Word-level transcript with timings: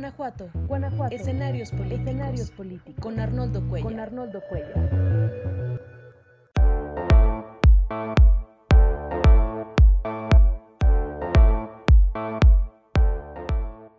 Guanajuato. 0.00 0.48
Guanajuato. 0.66 1.14
Escenarios 1.14 1.70
políticos. 1.72 2.00
Escenarios 2.00 2.50
políticos. 2.52 3.02
Con 3.02 3.20
Arnoldo 3.20 3.68
Cuellar. 3.68 3.90
Con 3.90 4.00
Arnoldo 4.00 4.40
Cuellar. 4.48 4.90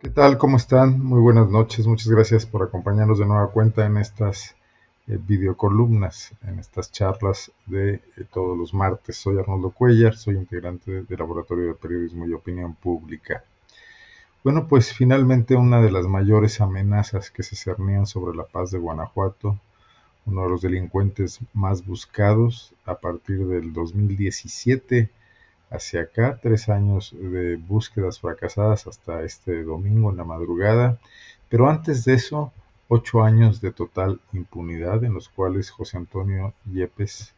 ¿Qué 0.00 0.10
tal? 0.10 0.38
¿Cómo 0.38 0.56
están? 0.56 1.00
Muy 1.00 1.20
buenas 1.20 1.48
noches. 1.48 1.86
Muchas 1.86 2.08
gracias 2.08 2.46
por 2.46 2.64
acompañarnos 2.64 3.20
de 3.20 3.26
nueva 3.26 3.52
cuenta 3.52 3.86
en 3.86 3.98
estas 3.98 4.56
eh, 5.06 5.20
videocolumnas, 5.24 6.32
en 6.44 6.58
estas 6.58 6.90
charlas 6.90 7.52
de 7.66 7.94
eh, 7.94 8.00
todos 8.32 8.58
los 8.58 8.74
martes. 8.74 9.18
Soy 9.18 9.38
Arnoldo 9.38 9.70
Cuellar, 9.70 10.16
soy 10.16 10.34
integrante 10.34 11.04
del 11.04 11.18
Laboratorio 11.20 11.68
de 11.68 11.74
Periodismo 11.74 12.26
y 12.26 12.32
Opinión 12.32 12.74
Pública. 12.74 13.44
Bueno, 14.44 14.66
pues 14.66 14.92
finalmente 14.92 15.54
una 15.54 15.80
de 15.80 15.92
las 15.92 16.08
mayores 16.08 16.60
amenazas 16.60 17.30
que 17.30 17.44
se 17.44 17.54
cernían 17.54 18.06
sobre 18.06 18.36
la 18.36 18.42
paz 18.42 18.72
de 18.72 18.78
Guanajuato, 18.78 19.60
uno 20.26 20.42
de 20.42 20.48
los 20.48 20.62
delincuentes 20.62 21.38
más 21.52 21.86
buscados 21.86 22.74
a 22.84 22.96
partir 22.96 23.46
del 23.46 23.72
2017 23.72 25.10
hacia 25.70 26.02
acá, 26.02 26.40
tres 26.42 26.68
años 26.68 27.14
de 27.16 27.54
búsquedas 27.54 28.18
fracasadas 28.18 28.88
hasta 28.88 29.22
este 29.22 29.62
domingo 29.62 30.10
en 30.10 30.16
la 30.16 30.24
madrugada, 30.24 30.98
pero 31.48 31.70
antes 31.70 32.04
de 32.04 32.14
eso, 32.14 32.52
ocho 32.88 33.22
años 33.22 33.60
de 33.60 33.70
total 33.70 34.20
impunidad 34.32 35.04
en 35.04 35.14
los 35.14 35.28
cuales 35.28 35.70
José 35.70 35.98
Antonio 35.98 36.52
Yepes 36.64 37.32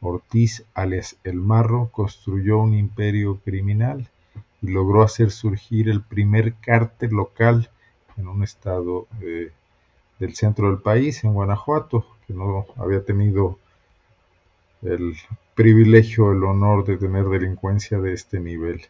Ortiz, 0.00 0.64
alias 0.72 1.18
El 1.22 1.36
Marro, 1.36 1.90
construyó 1.92 2.60
un 2.60 2.72
imperio 2.72 3.40
criminal 3.44 4.08
y 4.62 4.68
logró 4.68 5.02
hacer 5.02 5.30
surgir 5.30 5.88
el 5.88 6.02
primer 6.02 6.54
cártel 6.54 7.10
local 7.10 7.70
en 8.16 8.28
un 8.28 8.42
estado 8.42 9.06
eh, 9.20 9.52
del 10.18 10.34
centro 10.34 10.68
del 10.68 10.80
país, 10.80 11.24
en 11.24 11.34
Guanajuato, 11.34 12.06
que 12.26 12.32
no 12.32 12.66
había 12.76 13.04
tenido 13.04 13.58
el 14.82 15.14
privilegio, 15.54 16.32
el 16.32 16.44
honor 16.44 16.84
de 16.84 16.96
tener 16.96 17.26
delincuencia 17.26 17.98
de 17.98 18.12
este 18.12 18.40
nivel. 18.40 18.82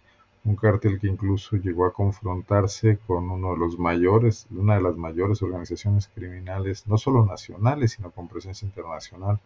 Un 0.44 0.56
cártel 0.56 1.00
que 1.00 1.08
incluso 1.08 1.56
llegó 1.56 1.86
a 1.86 1.92
confrontarse 1.92 2.98
con 3.06 3.30
uno 3.30 3.52
de 3.52 3.58
los 3.58 3.78
mayores, 3.78 4.46
una 4.50 4.76
de 4.76 4.82
las 4.82 4.96
mayores 4.96 5.42
organizaciones 5.42 6.08
criminales, 6.14 6.86
no 6.86 6.98
solo 6.98 7.26
nacionales, 7.26 7.92
sino 7.92 8.10
con 8.12 8.28
presencia 8.28 8.66
internacional, 8.66 9.40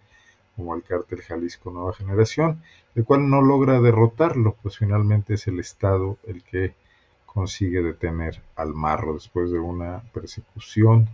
como 0.60 0.74
el 0.74 0.82
cártel 0.82 1.22
Jalisco 1.22 1.70
Nueva 1.70 1.94
Generación, 1.94 2.62
el 2.94 3.06
cual 3.06 3.30
no 3.30 3.40
logra 3.40 3.80
derrotarlo, 3.80 4.56
pues 4.60 4.76
finalmente 4.76 5.32
es 5.34 5.46
el 5.48 5.58
Estado 5.58 6.18
el 6.24 6.44
que 6.44 6.74
consigue 7.24 7.82
detener 7.82 8.42
al 8.56 8.74
marro 8.74 9.14
después 9.14 9.50
de 9.50 9.58
una 9.58 10.02
persecución 10.12 11.08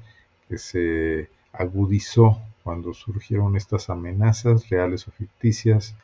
que 0.49 0.59
se 0.59 1.31
agudizó 1.53 2.41
cuando 2.65 2.93
surgieron 2.93 3.55
estas 3.55 3.89
amenazas 3.89 4.69
reales 4.69 5.07
o 5.07 5.13
ficticias 5.13 5.95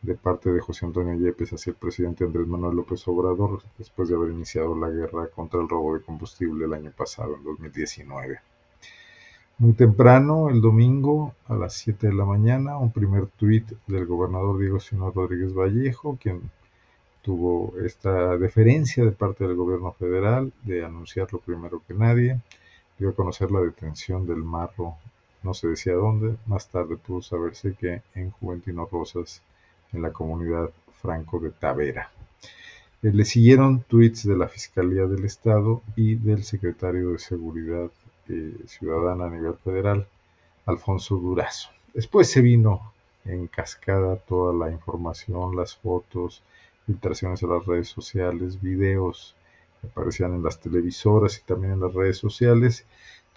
de 0.00 0.14
parte 0.14 0.50
de 0.50 0.60
José 0.60 0.86
Antonio 0.86 1.14
Yepes 1.14 1.52
hacia 1.52 1.72
el 1.72 1.76
presidente 1.76 2.24
Andrés 2.24 2.46
Manuel 2.46 2.76
López 2.76 3.06
Obrador 3.06 3.62
después 3.76 4.08
de 4.08 4.14
haber 4.14 4.30
iniciado 4.30 4.74
la 4.74 4.88
guerra 4.88 5.26
contra 5.26 5.60
el 5.60 5.68
robo 5.68 5.94
de 5.94 6.00
combustible 6.00 6.64
el 6.64 6.72
año 6.72 6.92
pasado, 6.92 7.36
en 7.36 7.44
2019. 7.44 8.40
Muy 9.58 9.72
temprano, 9.72 10.48
el 10.50 10.60
domingo, 10.60 11.34
a 11.46 11.54
las 11.54 11.74
7 11.74 12.08
de 12.08 12.14
la 12.14 12.24
mañana, 12.24 12.78
un 12.78 12.92
primer 12.92 13.26
tuit 13.26 13.66
del 13.86 14.06
gobernador 14.06 14.58
Diego 14.58 14.80
Sinó 14.80 15.10
Rodríguez 15.10 15.52
Vallejo, 15.52 16.16
quien 16.20 16.50
tuvo 17.22 17.74
esta 17.84 18.36
deferencia 18.36 19.04
de 19.04 19.12
parte 19.12 19.46
del 19.46 19.56
gobierno 19.56 19.92
federal 19.92 20.52
de 20.62 20.84
anunciarlo 20.84 21.40
primero 21.40 21.82
que 21.86 21.94
nadie, 21.94 22.40
dio 22.98 23.10
a 23.10 23.14
conocer 23.14 23.50
la 23.50 23.60
detención 23.60 24.26
del 24.26 24.44
marro 24.44 24.96
no 25.42 25.54
se 25.54 25.68
decía 25.68 25.94
dónde, 25.94 26.36
más 26.46 26.68
tarde 26.68 26.96
pudo 26.96 27.22
saberse 27.22 27.74
que 27.74 28.02
en 28.14 28.30
Juventino 28.32 28.88
Rosas, 28.90 29.42
en 29.92 30.02
la 30.02 30.12
comunidad 30.12 30.70
Franco 31.00 31.38
de 31.38 31.50
Tavera. 31.50 32.10
Eh, 33.02 33.12
le 33.12 33.24
siguieron 33.24 33.80
tweets 33.82 34.26
de 34.26 34.36
la 34.36 34.48
Fiscalía 34.48 35.06
del 35.06 35.24
Estado 35.24 35.82
y 35.94 36.16
del 36.16 36.42
secretario 36.42 37.12
de 37.12 37.18
Seguridad 37.18 37.90
eh, 38.28 38.54
Ciudadana 38.66 39.26
a 39.26 39.30
nivel 39.30 39.54
federal, 39.54 40.06
Alfonso 40.66 41.16
Durazo. 41.16 41.70
Después 41.94 42.30
se 42.30 42.40
vino 42.40 42.92
en 43.24 43.46
cascada 43.46 44.16
toda 44.16 44.52
la 44.52 44.72
información, 44.72 45.56
las 45.56 45.76
fotos, 45.76 46.42
filtraciones 46.86 47.42
a 47.42 47.46
las 47.46 47.66
redes 47.66 47.88
sociales, 47.88 48.60
videos 48.60 49.34
que 49.80 49.88
aparecían 49.88 50.34
en 50.34 50.42
las 50.42 50.60
televisoras 50.60 51.38
y 51.38 51.42
también 51.44 51.74
en 51.74 51.80
las 51.80 51.94
redes 51.94 52.18
sociales 52.18 52.86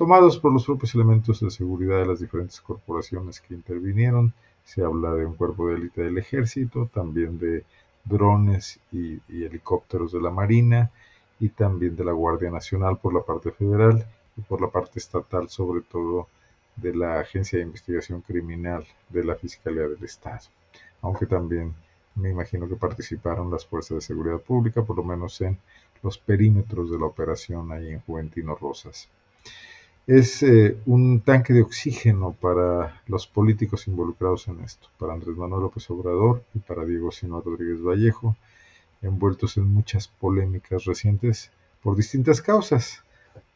tomados 0.01 0.39
por 0.39 0.51
los 0.51 0.65
propios 0.65 0.95
elementos 0.95 1.41
de 1.41 1.51
seguridad 1.51 1.99
de 1.99 2.07
las 2.07 2.19
diferentes 2.19 2.59
corporaciones 2.59 3.39
que 3.39 3.53
intervinieron. 3.53 4.33
Se 4.63 4.83
habla 4.83 5.13
de 5.13 5.27
un 5.27 5.35
cuerpo 5.35 5.67
de 5.67 5.75
élite 5.75 6.01
del 6.01 6.17
ejército, 6.17 6.89
también 6.91 7.37
de 7.37 7.65
drones 8.03 8.79
y, 8.91 9.21
helicópteros 9.29 10.11
de 10.11 10.19
la 10.19 10.31
Marina 10.31 10.89
y 11.39 11.49
también 11.49 11.95
de 11.95 12.03
la 12.03 12.13
Guardia 12.13 12.49
Nacional 12.49 12.97
por 12.97 13.13
la 13.13 13.21
parte 13.21 13.51
federal 13.51 14.03
por 14.47 14.61
la 14.61 14.69
parte 14.69 14.99
estatal, 14.99 15.49
sobre 15.49 15.81
todo 15.81 16.27
de 16.75 16.95
la 16.95 17.19
Agencia 17.19 17.57
de 17.57 17.65
Investigación 17.65 18.21
Criminal 18.21 18.85
de 19.09 19.23
la 19.23 19.35
Fiscalía 19.35 19.87
del 19.87 20.03
Estado. 20.03 20.41
Aunque 21.01 21.25
también 21.25 21.73
me 22.15 22.29
imagino 22.29 22.67
que 22.67 22.75
participaron 22.75 23.51
las 23.51 23.65
fuerzas 23.65 23.95
de 23.95 24.01
seguridad 24.01 24.39
pública, 24.39 24.83
por 24.83 24.97
lo 24.97 25.03
menos 25.03 25.39
en 25.41 25.57
los 26.03 26.17
perímetros 26.17 26.91
de 26.91 26.99
la 26.99 27.05
operación 27.05 27.71
ahí 27.71 27.89
en 27.91 28.01
Juventino 28.01 28.55
Rosas 28.55 29.09
es 30.07 30.41
eh, 30.43 30.77
un 30.85 31.21
tanque 31.21 31.53
de 31.53 31.61
oxígeno 31.61 32.33
para 32.33 33.01
los 33.07 33.27
políticos 33.27 33.87
involucrados 33.87 34.47
en 34.47 34.61
esto, 34.61 34.87
para 34.97 35.13
Andrés 35.13 35.37
Manuel 35.37 35.61
López 35.61 35.89
Obrador 35.89 36.43
y 36.53 36.59
para 36.59 36.85
Diego 36.85 37.11
Sino 37.11 37.41
Rodríguez 37.41 37.81
Vallejo, 37.81 38.35
envueltos 39.01 39.57
en 39.57 39.65
muchas 39.65 40.07
polémicas 40.07 40.85
recientes 40.85 41.51
por 41.83 41.95
distintas 41.95 42.41
causas. 42.41 43.03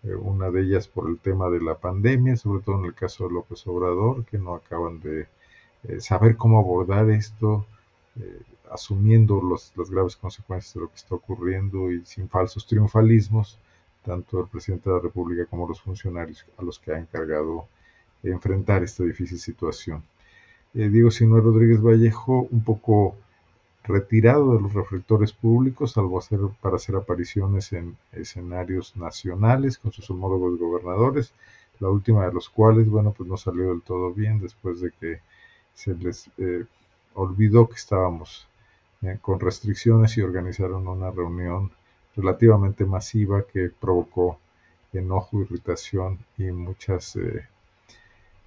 Eh, 0.05 0.15
una 0.15 0.51
de 0.51 0.61
ellas 0.61 0.87
por 0.87 1.09
el 1.09 1.19
tema 1.19 1.49
de 1.49 1.61
la 1.61 1.75
pandemia, 1.75 2.37
sobre 2.37 2.63
todo 2.63 2.79
en 2.79 2.85
el 2.85 2.93
caso 2.93 3.27
de 3.27 3.33
López 3.33 3.65
Obrador, 3.67 4.25
que 4.25 4.37
no 4.37 4.55
acaban 4.55 4.99
de 5.01 5.27
eh, 5.83 5.99
saber 5.99 6.37
cómo 6.37 6.59
abordar 6.59 7.09
esto, 7.09 7.65
asumiendo 8.71 9.41
las 9.75 9.89
graves 9.89 10.15
consecuencias 10.15 10.73
de 10.73 10.79
lo 10.79 10.87
que 10.89 10.95
está 10.95 11.15
ocurriendo 11.15 11.91
y 11.91 12.05
sin 12.05 12.29
falsos 12.29 12.65
triunfalismos 12.65 13.59
tanto 14.05 14.41
el 14.41 14.47
presidente 14.47 14.89
de 14.89 14.95
la 14.95 15.01
República 15.01 15.45
como 15.47 15.67
los 15.67 15.81
funcionarios 15.81 16.45
a 16.57 16.63
los 16.63 16.79
que 16.79 16.93
ha 16.93 16.99
encargado 16.99 17.67
enfrentar 18.23 18.83
esta 18.83 19.03
difícil 19.03 19.39
situación. 19.39 20.03
Eh, 20.73 20.89
Diego 20.89 21.11
Sinue 21.11 21.41
Rodríguez 21.41 21.81
Vallejo, 21.81 22.47
un 22.51 22.63
poco 22.63 23.15
retirado 23.87 24.55
de 24.55 24.61
los 24.61 24.73
reflectores 24.73 25.31
públicos, 25.33 25.93
salvo 25.93 26.19
hacer, 26.19 26.39
para 26.61 26.77
hacer 26.77 26.95
apariciones 26.95 27.71
en 27.73 27.97
escenarios 28.11 28.95
nacionales 28.95 29.77
con 29.77 29.91
sus 29.91 30.09
homólogos 30.09 30.59
gobernadores, 30.59 31.33
la 31.79 31.89
última 31.89 32.25
de 32.25 32.33
los 32.33 32.49
cuales, 32.49 32.87
bueno, 32.87 33.11
pues 33.11 33.29
no 33.29 33.37
salió 33.37 33.69
del 33.69 33.81
todo 33.81 34.11
bien 34.13 34.39
después 34.39 34.81
de 34.81 34.91
que 34.91 35.21
se 35.73 35.93
les 35.95 36.29
eh, 36.37 36.65
olvidó 37.13 37.67
que 37.67 37.75
estábamos 37.75 38.47
eh, 39.01 39.17
con 39.21 39.39
restricciones 39.39 40.17
y 40.17 40.21
organizaron 40.21 40.87
una 40.87 41.11
reunión 41.11 41.71
relativamente 42.15 42.85
masiva 42.85 43.43
que 43.43 43.69
provocó 43.69 44.39
enojo, 44.93 45.41
irritación 45.41 46.19
y 46.37 46.43
muchas, 46.43 47.15
eh, 47.17 47.45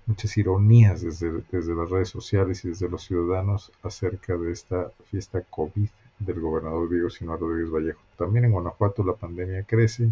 muchas 0.08 0.36
ironías 0.38 1.02
desde, 1.02 1.42
desde 1.52 1.74
las 1.74 1.91
redes 1.91 2.08
sociales 2.08 2.64
y 2.64 2.70
desde 2.70 2.88
los 2.88 3.04
ciudadanos 3.04 3.70
acerca 3.82 4.36
de 4.36 4.52
esta 4.52 4.91
fiesta 5.10 5.42
COVID 5.42 5.88
del 6.19 6.41
gobernador 6.41 6.88
Diego 6.88 7.10
Sinaloa 7.10 7.41
Rodríguez 7.41 7.70
Vallejo. 7.70 8.00
También 8.16 8.46
en 8.46 8.52
Guanajuato 8.52 9.04
la 9.04 9.12
pandemia 9.12 9.62
crece 9.64 10.10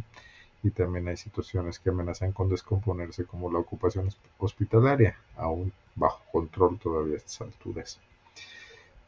y 0.62 0.70
también 0.70 1.08
hay 1.08 1.16
situaciones 1.16 1.78
que 1.78 1.90
amenazan 1.90 2.32
con 2.32 2.48
descomponerse 2.48 3.24
como 3.24 3.50
la 3.50 3.58
ocupación 3.58 4.10
hospitalaria, 4.38 5.16
aún 5.36 5.72
bajo 5.94 6.20
control 6.30 6.78
todavía 6.78 7.14
a 7.14 7.18
estas 7.18 7.40
alturas. 7.40 7.98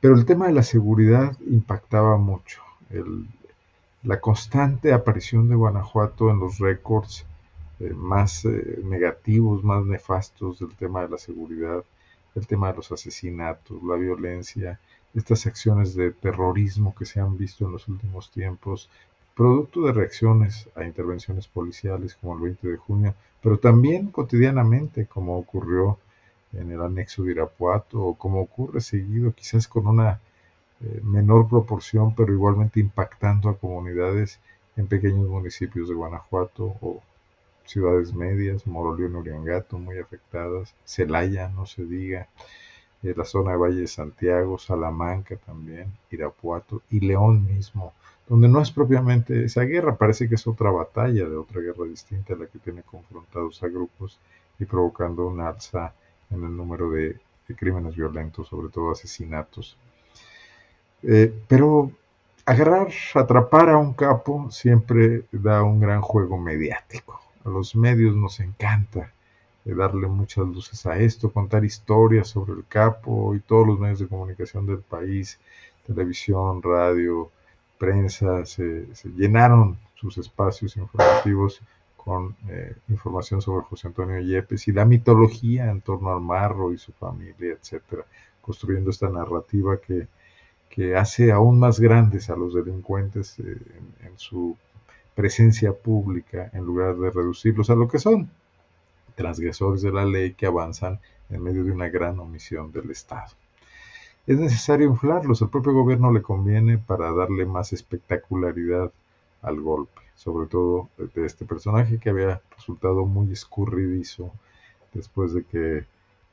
Pero 0.00 0.14
el 0.14 0.25
tema 0.25 0.46
de 0.46 0.55
la 0.55 0.62
seguridad 0.62 1.37
impactaba 1.46 2.17
mucho. 2.17 2.62
La 4.05 4.20
constante 4.20 4.93
aparición 4.93 5.49
de 5.49 5.56
Guanajuato 5.56 6.31
en 6.31 6.38
los 6.38 6.58
récords 6.58 7.26
eh, 7.80 7.92
más 7.94 8.44
eh, 8.44 8.80
negativos, 8.84 9.62
más 9.64 9.84
nefastos 9.84 10.58
del 10.60 10.75
tema 10.76 11.02
de 11.02 11.10
la 11.10 11.19
seguridad, 11.19 11.84
el 12.34 12.46
tema 12.46 12.70
de 12.70 12.76
los 12.76 12.92
asesinatos, 12.92 13.82
la 13.82 13.96
violencia, 13.96 14.80
estas 15.14 15.46
acciones 15.46 15.94
de 15.94 16.12
terrorismo 16.12 16.94
que 16.94 17.06
se 17.06 17.20
han 17.20 17.36
visto 17.36 17.66
en 17.66 17.72
los 17.72 17.88
últimos 17.88 18.30
tiempos, 18.30 18.88
producto 19.34 19.86
de 19.86 19.92
reacciones 19.92 20.69
a 20.75 20.84
intervenciones 20.84 21.46
policiales 21.46 22.16
como 22.16 22.34
el 22.34 22.42
20 22.42 22.69
de 22.69 22.76
junio, 22.76 23.14
pero 23.42 23.58
también 23.58 24.10
cotidianamente 24.10 25.06
como 25.06 25.38
ocurrió 25.38 25.98
en 26.52 26.72
el 26.72 26.80
anexo 26.82 27.22
de 27.22 27.32
Irapuato 27.32 28.00
o 28.00 28.14
como 28.14 28.40
ocurre 28.40 28.80
seguido 28.80 29.32
quizás 29.32 29.69
con 29.69 29.86
una 29.86 30.20
eh, 30.80 31.00
menor 31.02 31.48
proporción, 31.48 32.14
pero 32.14 32.32
igualmente 32.32 32.80
impactando 32.80 33.48
a 33.48 33.56
comunidades 33.56 34.40
en 34.76 34.86
pequeños 34.86 35.28
municipios 35.28 35.88
de 35.88 35.94
Guanajuato 35.94 36.76
o 36.80 37.02
ciudades 37.69 38.15
medias, 38.15 38.67
Moroleón, 38.67 39.17
Uriangato, 39.17 39.79
muy 39.79 39.99
afectadas, 39.99 40.75
Celaya, 40.85 41.49
no 41.49 41.67
se 41.67 41.85
diga, 41.85 42.29
eh, 43.03 43.15
la 43.17 43.25
zona 43.25 43.53
de 43.53 43.59
Valle 43.59 43.81
de 43.82 43.87
Santiago, 43.87 44.59
Salamanca 44.59 45.37
también, 45.37 45.93
Irapuato 46.11 46.82
y 46.91 47.00
León 47.00 47.44
mismo, 47.44 47.93
donde 48.26 48.49
no 48.49 48.61
es 48.62 48.70
propiamente 48.70 49.44
esa 49.44 49.62
guerra, 49.62 49.97
parece 49.97 50.29
que 50.29 50.37
es 50.37 50.47
otra 50.47 50.70
batalla 50.70 51.29
de 51.29 51.37
otra 51.37 51.61
guerra 51.61 51.85
distinta 51.85 52.35
a 52.35 52.38
la 52.38 52.47
que 52.47 52.59
tiene 52.59 52.82
confrontados 52.82 53.62
a 53.62 53.69
grupos 53.69 54.19
y 54.59 54.64
provocando 54.64 55.26
un 55.26 55.41
alza 55.41 55.93
en 56.31 56.44
el 56.44 56.56
número 56.56 56.91
de, 56.91 57.21
crímenes 57.56 57.97
violentos, 57.97 58.49
sobre 58.49 58.69
todo 58.69 58.93
asesinatos. 58.93 59.79
Eh, 61.03 61.32
pero 61.49 61.91
agarrar, 62.44 62.88
atrapar 63.14 63.71
a 63.71 63.79
un 63.79 63.94
capo 63.94 64.50
siempre 64.50 65.25
da 65.32 65.62
un 65.62 65.81
gran 65.81 66.03
juego 66.03 66.37
mediático. 66.38 67.27
A 67.44 67.49
los 67.49 67.75
medios 67.76 68.17
nos 68.17 68.40
encanta 68.40 69.12
darle 69.75 70.08
muchas 70.08 70.46
luces 70.46 70.87
a 70.87 70.99
esto, 70.99 71.31
contar 71.32 71.64
historias 71.64 72.29
sobre 72.29 72.52
el 72.52 72.64
capo 72.67 73.35
y 73.35 73.40
todos 73.40 73.67
los 73.67 73.79
medios 73.79 73.99
de 73.99 74.08
comunicación 74.08 74.67
del 74.67 74.79
país, 74.79 75.38
televisión, 75.87 76.62
radio, 76.62 77.31
prensa, 77.79 78.44
se, 78.46 78.87
llenaron 79.17 79.79
sus 79.94 80.19
espacios 80.19 80.76
informativos 80.76 81.61
con 81.96 82.35
eh, 82.49 82.75
información 82.88 83.43
sobre 83.43 83.67
José 83.67 83.88
Antonio 83.88 84.20
Yepes 84.20 84.69
y 84.69 84.73
la 84.73 84.85
mitología 84.85 85.70
en 85.70 85.81
torno 85.81 86.12
al 86.12 86.20
marro 86.20 86.73
y 86.73 86.79
su 86.79 86.93
familia, 86.93 87.52
etcétera, 87.52 88.05
construyendo 88.40 88.90
esta 88.90 89.08
narrativa 89.08 89.79
que, 89.79 90.08
que 90.70 90.96
hace 90.96 91.32
aún 91.32 91.58
más 91.58 91.79
grandes 91.81 92.31
a 92.31 92.37
los 92.37 92.55
delincuentes 92.55 93.38
eh, 93.40 93.58
en 94.05 94.19
su 94.19 94.56
presencia 95.19 95.73
pública 95.73 96.49
en 96.53 96.65
lugar 96.65 96.97
de 96.97 97.11
reducirlos 97.11 97.70
a 97.70 97.75
lo 97.75 97.88
que 97.88 97.99
son, 97.99 98.31
transgresores 99.17 99.82
de 99.82 99.91
la 99.91 100.05
ley 100.05 100.35
que 100.35 100.47
avanzan 100.47 101.00
en 101.29 101.43
medio 101.43 101.65
de 101.65 101.73
una 101.73 101.88
gran 101.88 102.20
omisión 102.20 102.70
del 102.70 102.93
Estado. 102.93 103.32
Es 104.29 104.38
necesario 104.38 104.87
inflarlos, 104.87 105.43
al 105.43 105.50
propio 105.50 105.73
gobierno 105.73 106.12
le 106.12 106.23
conviene 106.23 106.79
para 106.79 107.11
darle 107.12 107.47
más 107.47 107.73
espectacularidad 107.73 108.93
al 109.43 109.61
golpe, 109.61 110.00
sobre 110.15 110.47
todo 110.47 110.88
de 110.97 111.26
este 111.26 111.44
personaje 111.44 111.99
que 111.99 112.11
había 112.11 112.41
resultado 112.56 113.05
muy 113.05 113.32
escurridizo 113.32 114.31
después 114.94 115.32
de 115.32 115.43
que 115.43 115.85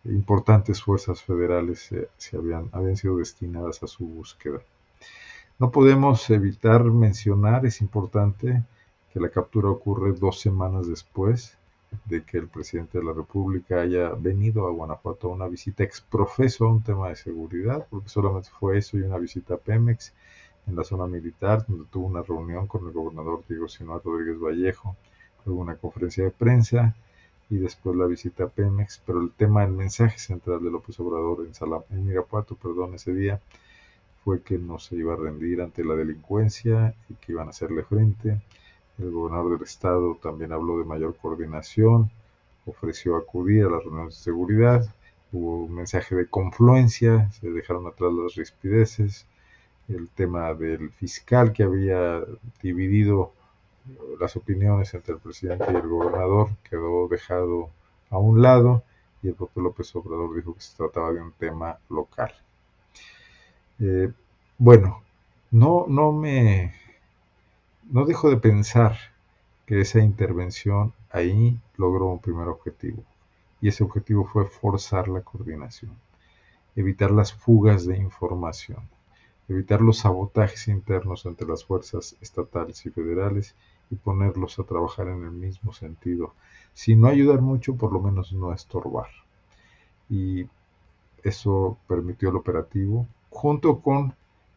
importantes 0.03 0.83
fuerzas 0.83 1.23
federales 1.23 1.91
se, 2.17 2.37
habían, 2.37 2.69
habían 2.71 2.97
sido 2.97 3.17
destinadas 3.17 3.81
a 3.81 3.87
su 3.87 4.05
búsqueda. 4.05 4.59
No 5.57 5.71
podemos 5.71 6.29
evitar 6.29 6.83
mencionar, 6.83 7.65
es 7.65 7.81
importante, 7.81 8.63
que 9.15 9.21
la 9.21 9.29
captura 9.29 9.69
ocurre 9.69 10.11
dos 10.11 10.41
semanas 10.41 10.89
después 10.89 11.57
de 12.03 12.25
que 12.25 12.37
el 12.37 12.49
presidente 12.49 12.97
de 12.97 13.05
la 13.05 13.13
República 13.13 13.79
haya 13.79 14.09
venido 14.09 14.67
a 14.67 14.71
Guanajuato 14.71 15.29
a 15.29 15.33
una 15.33 15.47
visita 15.47 15.85
exprofeso 15.85 16.65
a 16.65 16.71
un 16.71 16.83
tema 16.83 17.07
de 17.07 17.15
seguridad, 17.15 17.87
porque 17.89 18.09
solamente 18.09 18.49
fue 18.59 18.77
eso 18.77 18.97
y 18.97 19.03
una 19.03 19.17
visita 19.17 19.53
a 19.53 19.57
Pemex 19.57 20.11
en 20.67 20.75
la 20.75 20.83
zona 20.83 21.07
militar, 21.07 21.65
donde 21.65 21.85
tuvo 21.89 22.07
una 22.07 22.23
reunión 22.23 22.67
con 22.67 22.85
el 22.85 22.91
gobernador 22.91 23.41
Diego 23.47 23.69
Sinaloa 23.69 24.01
Rodríguez 24.03 24.37
Vallejo, 24.37 24.97
luego 25.45 25.61
una 25.61 25.77
conferencia 25.77 26.25
de 26.25 26.31
prensa 26.31 26.93
y 27.49 27.55
después 27.55 27.95
la 27.95 28.07
visita 28.07 28.43
a 28.43 28.49
Pemex, 28.49 29.01
pero 29.05 29.21
el 29.21 29.31
tema, 29.31 29.63
el 29.63 29.71
mensaje 29.71 30.19
central 30.19 30.61
de 30.61 30.71
López 30.71 30.99
Obrador 30.99 31.45
en, 31.47 31.53
Salam, 31.53 31.83
en 31.89 32.09
Irapuato, 32.09 32.55
perdón, 32.55 32.95
ese 32.95 33.13
día, 33.13 33.39
fue 34.25 34.41
que 34.41 34.57
no 34.57 34.77
se 34.77 34.97
iba 34.97 35.13
a 35.13 35.15
rendir 35.15 35.61
ante 35.61 35.85
la 35.85 35.95
delincuencia 35.95 36.93
y 37.07 37.13
que 37.13 37.31
iban 37.31 37.47
a 37.47 37.51
hacerle 37.51 37.83
frente 37.83 38.41
el 38.97 39.11
gobernador 39.11 39.53
del 39.53 39.67
estado 39.67 40.15
también 40.21 40.51
habló 40.51 40.77
de 40.77 40.85
mayor 40.85 41.15
coordinación, 41.17 42.11
ofreció 42.65 43.17
acudir 43.17 43.65
a 43.65 43.69
las 43.69 43.83
reuniones 43.83 44.15
de 44.15 44.21
seguridad, 44.21 44.85
hubo 45.31 45.65
un 45.65 45.75
mensaje 45.75 46.15
de 46.15 46.27
confluencia, 46.27 47.29
se 47.31 47.51
dejaron 47.51 47.87
atrás 47.87 48.11
las 48.13 48.35
rispideces, 48.35 49.25
el 49.87 50.09
tema 50.09 50.53
del 50.53 50.89
fiscal 50.89 51.53
que 51.53 51.63
había 51.63 52.21
dividido 52.61 53.33
las 54.19 54.35
opiniones 54.35 54.93
entre 54.93 55.13
el 55.13 55.19
presidente 55.19 55.65
y 55.71 55.75
el 55.75 55.87
gobernador 55.87 56.49
quedó 56.67 57.07
dejado 57.07 57.69
a 58.09 58.17
un 58.17 58.41
lado 58.41 58.83
y 59.21 59.27
el 59.27 59.35
propio 59.35 59.63
López 59.63 59.95
Obrador 59.95 60.35
dijo 60.35 60.53
que 60.55 60.61
se 60.61 60.75
trataba 60.75 61.11
de 61.11 61.21
un 61.21 61.31
tema 61.33 61.77
local. 61.89 62.33
Eh, 63.79 64.11
bueno, 64.57 65.03
no, 65.51 65.85
no 65.87 66.11
me 66.11 66.73
no 67.89 68.05
dejo 68.05 68.29
de 68.29 68.37
pensar 68.37 68.97
que 69.65 69.81
esa 69.81 69.99
intervención 69.99 70.93
ahí 71.11 71.59
logró 71.77 72.07
un 72.07 72.19
primer 72.19 72.47
objetivo, 72.47 73.03
y 73.61 73.67
ese 73.67 73.83
objetivo 73.83 74.25
fue 74.25 74.45
forzar 74.45 75.07
la 75.07 75.21
coordinación, 75.21 75.91
evitar 76.75 77.11
las 77.11 77.33
fugas 77.33 77.85
de 77.85 77.97
información, 77.97 78.87
evitar 79.47 79.81
los 79.81 79.99
sabotajes 79.99 80.67
internos 80.67 81.25
entre 81.25 81.47
las 81.47 81.63
fuerzas 81.63 82.15
estatales 82.21 82.85
y 82.85 82.89
federales 82.89 83.55
y 83.91 83.95
ponerlos 83.95 84.57
a 84.57 84.63
trabajar 84.63 85.07
en 85.07 85.23
el 85.23 85.31
mismo 85.31 85.71
sentido, 85.73 86.33
si 86.73 86.95
no 86.95 87.07
ayudar 87.07 87.41
mucho, 87.41 87.75
por 87.75 87.93
lo 87.93 87.99
menos 87.99 88.33
no 88.33 88.51
estorbar. 88.51 89.09
Y 90.09 90.47
eso 91.23 91.77
permitió 91.87 92.29
el 92.29 92.35
operativo, 92.35 93.07
junto 93.29 93.79
con 93.79 94.15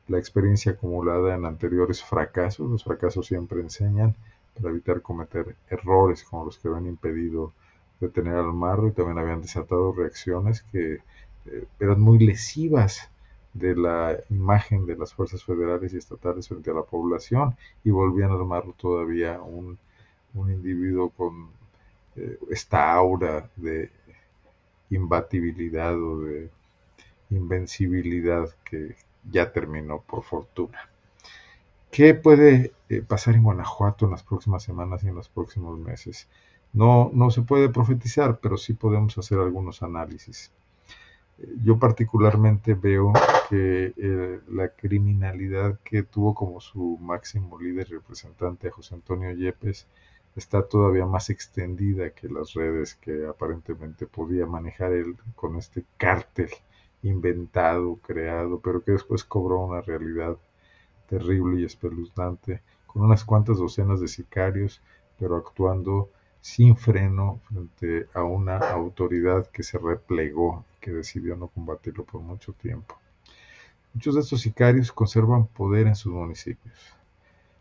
la 0.08 0.18
experiencia 0.18 0.72
acumulada 0.72 1.34
en 1.34 1.44
anteriores 1.44 2.02
fracasos. 2.02 2.70
Los 2.70 2.84
fracasos 2.84 3.26
siempre 3.26 3.60
enseñan 3.60 4.16
para 4.54 4.70
evitar 4.70 5.02
cometer 5.02 5.56
errores 5.68 6.24
como 6.24 6.46
los 6.46 6.58
que 6.58 6.68
habían 6.68 6.86
impedido 6.86 7.52
detener 8.00 8.36
al 8.36 8.52
marro 8.52 8.88
y 8.88 8.92
también 8.92 9.18
habían 9.18 9.42
desatado 9.42 9.92
reacciones 9.92 10.62
que 10.62 10.98
eh, 11.46 11.66
eran 11.80 12.00
muy 12.00 12.18
lesivas 12.18 13.10
de 13.54 13.74
la 13.74 14.16
imagen 14.30 14.86
de 14.86 14.96
las 14.96 15.12
fuerzas 15.14 15.44
federales 15.44 15.92
y 15.92 15.98
estatales 15.98 16.48
frente 16.48 16.70
a 16.70 16.74
la 16.74 16.82
población 16.82 17.56
y 17.84 17.90
volvían 17.90 18.30
al 18.30 18.44
marro 18.44 18.72
todavía 18.76 19.40
un, 19.40 19.78
individuo 20.34 21.10
con 21.10 21.48
eh, 22.14 22.38
esta 22.50 22.92
aura 22.92 23.50
de 23.56 23.90
imbatibilidad 24.90 26.00
o 26.00 26.20
de 26.20 26.48
invencibilidad 27.30 28.48
que, 28.64 28.94
ya 29.30 29.52
terminó 29.52 30.00
por 30.02 30.22
fortuna. 30.22 30.90
¿Qué 31.90 32.14
puede 32.14 32.72
eh, 32.88 33.02
pasar 33.02 33.34
en 33.34 33.42
Guanajuato 33.42 34.04
en 34.04 34.12
las 34.12 34.22
próximas 34.22 34.62
semanas 34.62 35.02
y 35.04 35.08
en 35.08 35.14
los 35.14 35.28
próximos 35.28 35.78
meses? 35.78 36.28
No, 36.72 37.10
no 37.14 37.30
se 37.30 37.42
puede 37.42 37.70
profetizar, 37.70 38.40
pero 38.40 38.56
sí 38.56 38.74
podemos 38.74 39.16
hacer 39.16 39.38
algunos 39.38 39.82
análisis. 39.82 40.52
Yo 41.62 41.78
particularmente 41.78 42.74
veo 42.74 43.12
que 43.48 43.94
eh, 43.96 44.40
la 44.48 44.68
criminalidad 44.70 45.78
que 45.84 46.02
tuvo 46.02 46.34
como 46.34 46.60
su 46.60 46.98
máximo 47.00 47.58
líder 47.58 47.88
representante 47.88 48.68
a 48.68 48.72
José 48.72 48.96
Antonio 48.96 49.32
Yepes 49.32 49.86
está 50.36 50.62
todavía 50.62 51.06
más 51.06 51.30
extendida 51.30 52.10
que 52.10 52.28
las 52.28 52.54
redes 52.54 52.94
que 52.96 53.26
aparentemente 53.26 54.06
podía 54.06 54.46
manejar 54.46 54.92
él 54.92 55.16
con 55.36 55.56
este 55.56 55.84
cártel 55.96 56.50
inventado, 57.02 57.96
creado, 57.96 58.60
pero 58.60 58.82
que 58.82 58.92
después 58.92 59.24
cobró 59.24 59.60
una 59.60 59.80
realidad 59.80 60.36
terrible 61.08 61.60
y 61.60 61.64
espeluznante, 61.64 62.62
con 62.86 63.02
unas 63.02 63.24
cuantas 63.24 63.58
docenas 63.58 64.00
de 64.00 64.08
sicarios, 64.08 64.82
pero 65.18 65.36
actuando 65.36 66.10
sin 66.40 66.76
freno 66.76 67.40
frente 67.44 68.08
a 68.14 68.22
una 68.22 68.58
autoridad 68.58 69.46
que 69.48 69.62
se 69.62 69.78
replegó, 69.78 70.64
que 70.80 70.92
decidió 70.92 71.36
no 71.36 71.48
combatirlo 71.48 72.04
por 72.04 72.20
mucho 72.20 72.52
tiempo. 72.52 72.98
Muchos 73.94 74.14
de 74.14 74.20
estos 74.20 74.40
sicarios 74.42 74.92
conservan 74.92 75.46
poder 75.46 75.86
en 75.86 75.96
sus 75.96 76.12
municipios. 76.12 76.76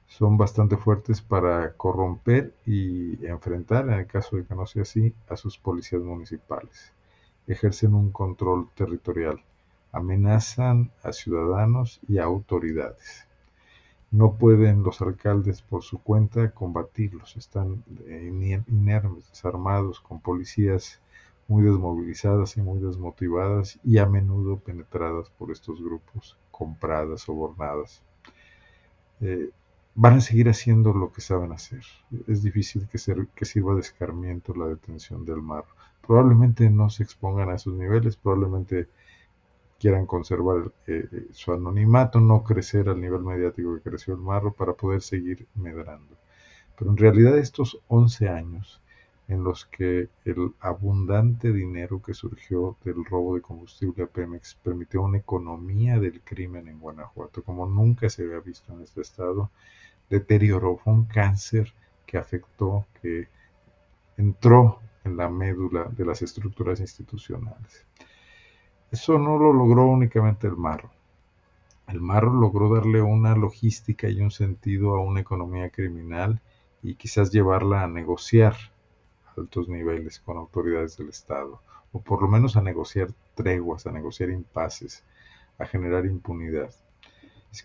Son 0.08 0.38
bastante 0.38 0.78
fuertes 0.78 1.22
para 1.22 1.74
corromper 1.74 2.54
y 2.66 3.26
enfrentar, 3.26 3.88
en 3.88 3.94
el 3.94 4.08
caso 4.08 4.38
de 4.38 4.46
que 4.46 4.56
no 4.56 4.66
sea 4.66 4.84
así, 4.84 5.14
a 5.30 5.36
sus 5.36 5.58
policías 5.58 6.02
municipales 6.02 6.94
ejercen 7.48 7.94
un 7.94 8.12
control 8.12 8.70
territorial, 8.76 9.42
amenazan 9.92 10.92
a 11.02 11.14
ciudadanos 11.14 12.00
y 12.08 12.18
a 12.18 12.26
autoridades. 12.26 13.26
No 14.12 14.34
pueden 14.34 14.84
los 14.84 15.02
alcaldes 15.02 15.62
por 15.62 15.84
su 15.84 16.00
cuenta 16.00 16.52
combatirlos, 16.52 17.36
están 17.36 17.84
inermes, 18.08 19.30
desarmados, 19.30 20.00
con 20.00 20.20
policías 20.20 21.02
muy 21.48 21.64
desmovilizadas 21.64 22.58
y 22.58 22.62
muy 22.62 22.80
desmotivadas 22.80 23.80
y 23.84 23.98
a 23.98 24.06
menudo 24.06 24.58
penetradas 24.60 25.30
por 25.30 25.52
estos 25.52 25.82
grupos, 25.82 26.38
compradas, 26.52 27.22
sobornadas. 27.22 28.02
Eh, 29.22 29.50
van 29.96 30.16
a 30.16 30.22
seguir 30.22 30.50
haciendo 30.50 30.94
lo 30.94 31.12
que 31.12 31.22
saben 31.22 31.52
hacer. 31.52 31.84
Es 32.28 32.44
difícil 32.44 32.88
que, 32.88 33.00
que 33.34 33.46
sirva 33.46 33.76
de 33.76 33.82
escarmiento 33.82 34.54
la 34.54 34.68
detención 34.68 35.26
del 35.26 35.42
mar 35.42 35.66
probablemente 36.08 36.70
no 36.70 36.90
se 36.90 37.04
expongan 37.04 37.50
a 37.50 37.56
esos 37.56 37.74
niveles, 37.74 38.16
probablemente 38.16 38.88
quieran 39.80 40.06
conservar 40.06 40.72
eh, 40.88 41.08
eh, 41.12 41.28
su 41.32 41.54
anonimato, 41.54 42.20
no 42.20 42.44
crecer 42.44 42.90
al 42.90 43.00
nivel 43.00 43.22
mediático 43.22 43.76
que 43.76 43.90
creció 43.90 44.16
el 44.16 44.22
marro 44.22 44.52
para 44.54 44.74
poder 44.74 45.02
seguir 45.02 45.48
medrando. 45.56 46.16
Pero 46.78 46.92
en 46.92 46.98
realidad 46.98 47.38
estos 47.38 47.80
11 47.88 48.30
años 48.30 48.82
en 49.28 49.44
los 49.44 49.66
que 49.66 50.10
el 50.24 50.54
abundante 50.62 51.52
dinero 51.52 52.02
que 52.02 52.14
surgió 52.14 52.78
del 52.86 53.04
robo 53.04 53.36
de 53.36 53.42
combustible 53.42 54.04
a 54.04 54.08
Pemex 54.08 54.56
permitió 54.64 55.02
una 55.02 55.18
economía 55.18 56.00
del 56.00 56.22
crimen 56.22 56.68
en 56.70 56.80
Guanajuato 56.80 57.44
como 57.44 57.66
nunca 57.66 58.10
se 58.10 58.24
había 58.24 58.40
visto 58.40 58.74
en 58.74 58.82
este 58.82 59.02
estado, 59.02 59.52
deterioró, 60.10 60.78
fue 60.78 60.94
un 60.94 61.06
cáncer 61.06 61.74
que 62.06 62.18
afectó, 62.18 62.86
que 63.02 63.28
entró 64.16 64.80
en 65.08 65.18
la 65.18 65.30
médula 65.30 65.86
de 65.86 66.06
las 66.06 66.22
estructuras 66.22 66.80
institucionales. 66.80 67.86
Eso 68.92 69.18
no 69.18 69.38
lo 69.38 69.52
logró 69.52 69.88
únicamente 69.88 70.48
el 70.48 70.56
Marro. 70.56 70.92
El 71.88 72.02
Marro 72.02 72.32
logró 72.34 72.74
darle 72.74 73.02
una 73.02 73.36
logística 73.36 74.10
y 74.10 74.22
un 74.22 74.32
sentido 74.32 74.96
a 74.96 75.02
una 75.02 75.22
economía 75.22 75.70
criminal 75.70 76.42
y 76.84 76.96
quizás 76.96 77.32
llevarla 77.32 77.84
a 77.84 77.88
negociar 77.88 78.56
altos 79.38 79.70
niveles 79.70 80.20
con 80.20 80.38
autoridades 80.38 80.98
del 80.98 81.10
Estado, 81.10 81.62
o 81.92 82.02
por 82.02 82.22
lo 82.22 82.28
menos 82.28 82.58
a 82.58 82.62
negociar 82.62 83.10
treguas, 83.36 83.88
a 83.88 83.92
negociar 83.92 84.30
impases, 84.30 85.04
a 85.58 85.66
generar 85.66 86.06
impunidad. 86.06 86.72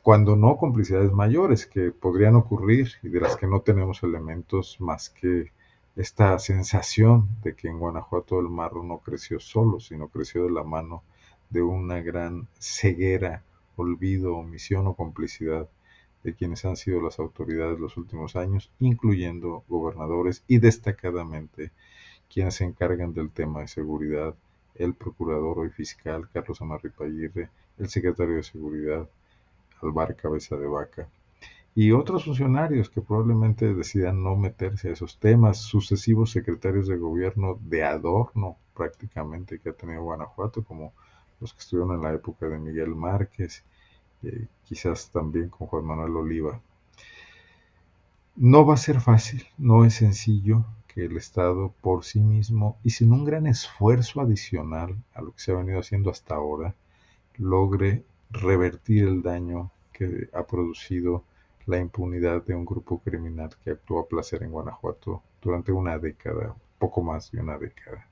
Cuando 0.03 0.37
no 0.37 0.57
complicidades 0.57 1.13
mayores 1.13 1.67
que 1.67 1.91
podrían 1.91 2.37
ocurrir 2.37 2.93
y 3.03 3.09
de 3.09 3.21
las 3.21 3.37
que 3.37 3.47
no 3.47 3.61
tenemos 3.61 4.03
elementos 4.03 4.81
más 4.81 5.11
que 5.11 5.53
esta 5.97 6.39
sensación 6.39 7.29
de 7.43 7.55
que 7.55 7.69
en 7.69 7.79
Guanajuato 7.79 8.41
el 8.41 8.49
marro 8.49 8.83
no 8.83 8.99
creció 8.99 9.41
solo, 9.41 9.79
sino 9.81 10.09
creció 10.09 10.45
de 10.45 10.51
la 10.51 10.63
mano 10.63 11.03
de 11.51 11.63
una 11.63 12.01
gran 12.01 12.49
ceguera, 12.59 13.43
olvido, 13.77 14.37
omisión 14.37 14.87
o 14.87 14.95
complicidad 14.95 15.69
de 16.25 16.35
quienes 16.35 16.65
han 16.65 16.77
sido 16.77 17.03
las 17.03 17.19
autoridades 17.19 17.79
los 17.79 17.97
últimos 17.97 18.37
años, 18.37 18.71
incluyendo 18.79 19.65
gobernadores 19.69 20.45
y 20.47 20.59
destacadamente 20.59 21.73
quienes 22.33 22.55
se 22.55 22.65
encargan 22.65 23.13
del 23.13 23.31
tema 23.31 23.61
de 23.61 23.69
seguridad, 23.69 24.35
el 24.77 24.95
procurador 24.95 25.59
hoy 25.59 25.71
fiscal 25.71 26.29
Carlos 26.33 26.63
Amarripa 26.63 27.05
Aguirre, 27.05 27.51
el 27.79 27.91
secretario 27.91 28.37
de 28.37 28.43
Seguridad 28.43 29.09
Alvar 29.83 30.17
Cabeza 30.17 30.57
de 30.57 30.67
Vaca, 30.67 31.09
y 31.75 31.93
otros 31.93 32.25
funcionarios 32.25 32.91
que 32.91 33.00
probablemente 33.00 33.73
decidan 33.73 34.23
no 34.23 34.37
meterse 34.37 34.91
a 34.91 34.93
esos 34.93 35.19
temas, 35.19 35.59
sucesivos 35.59 36.31
secretarios 36.31 36.87
de 36.87 36.99
gobierno 36.99 37.59
de 37.62 37.83
adorno 37.83 38.57
prácticamente 38.75 39.59
que 39.59 39.71
ha 39.71 39.73
tenido 39.73 40.02
Guanajuato, 40.02 40.62
como 40.62 40.93
los 41.41 41.55
que 41.55 41.61
estuvieron 41.61 41.95
en 41.95 42.02
la 42.02 42.12
época 42.12 42.47
de 42.49 42.59
Miguel 42.59 42.95
Márquez, 42.95 43.64
eh, 44.23 44.47
quizás 44.64 45.11
también 45.11 45.49
con 45.49 45.67
Juan 45.67 45.85
Manuel 45.85 46.17
Oliva. 46.17 46.61
No 48.37 48.64
va 48.67 48.75
a 48.75 48.79
ser 48.79 49.00
fácil, 49.00 49.47
no 49.59 49.85
es 49.85 49.95
sencillo 49.95 50.64
que 50.88 51.07
el 51.07 51.17
Estado 51.17 51.73
por 51.81 52.05
sí 52.05 52.21
mismo 52.21 52.79
y 52.85 52.91
sin 52.91 53.12
un 53.12 53.25
gran 53.25 53.47
esfuerzo 53.47 54.21
adicional 54.21 54.97
a 55.14 55.23
lo 55.23 55.33
que 55.33 55.41
se 55.41 55.52
ha 55.52 55.57
venido 55.57 55.81
haciendo 55.81 56.11
hasta 56.11 56.35
ahora, 56.35 56.75
logre 57.37 58.05
revertir 58.31 59.05
el 59.05 59.23
daño 59.23 59.71
que 59.93 60.29
ha 60.33 60.45
producido 60.45 61.25
la 61.66 61.78
impunidad 61.78 62.45
de 62.45 62.54
un 62.54 62.64
grupo 62.64 63.00
criminal 63.00 63.50
que 63.62 63.71
actuó 63.71 64.00
a 64.00 64.09
placer 64.09 64.42
en 64.42 64.50
Guanajuato 64.50 65.23
durante 65.40 65.73
una 65.73 65.99
década, 65.99 66.54
poco 66.78 67.02
más 67.02 67.31
de 67.31 67.40
una 67.40 67.59
década. 67.59 68.07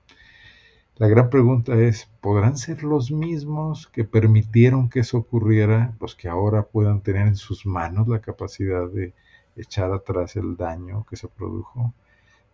La 0.97 1.09
gran 1.09 1.31
pregunta 1.31 1.75
es, 1.77 2.11
¿podrán 2.21 2.59
ser 2.59 2.83
los 2.83 3.11
mismos 3.11 3.87
que 3.87 4.05
permitieron 4.05 4.91
que 4.91 5.01
eso 5.01 5.17
ocurriera 5.17 5.95
los 5.99 6.15
que 6.15 6.29
ahora 6.29 6.65
puedan 6.65 7.01
tener 7.01 7.27
en 7.27 7.37
sus 7.37 7.65
manos 7.65 8.07
la 8.07 8.21
capacidad 8.21 8.87
de 8.87 9.15
echar 9.57 9.93
atrás 9.93 10.37
el 10.37 10.57
daño 10.59 11.07
que 11.09 11.17
se 11.17 11.27
produjo? 11.27 11.95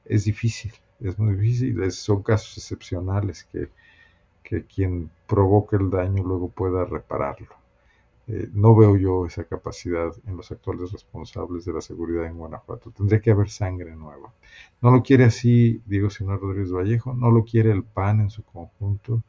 Es 0.04 0.24
difícil, 0.24 0.72
es 1.00 1.18
muy 1.18 1.34
difícil, 1.34 1.90
son 1.90 2.22
casos 2.22 2.56
excepcionales 2.56 3.42
que, 3.44 3.68
que 4.44 4.64
quien 4.64 5.10
provoca 5.26 5.76
el 5.76 5.90
daño 5.90 6.22
luego 6.22 6.48
pueda 6.48 6.84
repararlo. 6.84 7.65
Eh, 8.28 8.48
no 8.52 8.74
veo 8.74 8.96
yo 8.96 9.24
esa 9.26 9.44
capacidad 9.44 10.12
en 10.26 10.36
los 10.36 10.50
actuales 10.50 10.90
responsables 10.90 11.64
de 11.64 11.72
la 11.72 11.80
seguridad 11.80 12.26
en 12.26 12.36
Guanajuato. 12.36 12.90
Tendría 12.90 13.20
que 13.20 13.30
haber 13.30 13.50
sangre 13.50 13.94
nueva. 13.94 14.34
No 14.80 14.90
lo 14.90 15.02
quiere 15.02 15.24
así 15.24 15.80
Diego 15.86 16.10
Señor 16.10 16.40
Rodríguez 16.40 16.72
Vallejo, 16.72 17.14
no 17.14 17.30
lo 17.30 17.44
quiere 17.44 17.70
el 17.70 17.84
PAN 17.84 18.20
en 18.20 18.30
su 18.30 18.42
conjunto. 18.42 19.22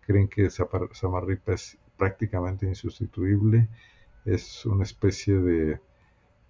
Creen 0.00 0.28
que 0.28 0.48
Samarripa 0.50 1.52
es 1.52 1.78
prácticamente 1.98 2.66
insustituible. 2.66 3.68
Es 4.24 4.64
una 4.64 4.84
especie 4.84 5.34
de 5.34 5.80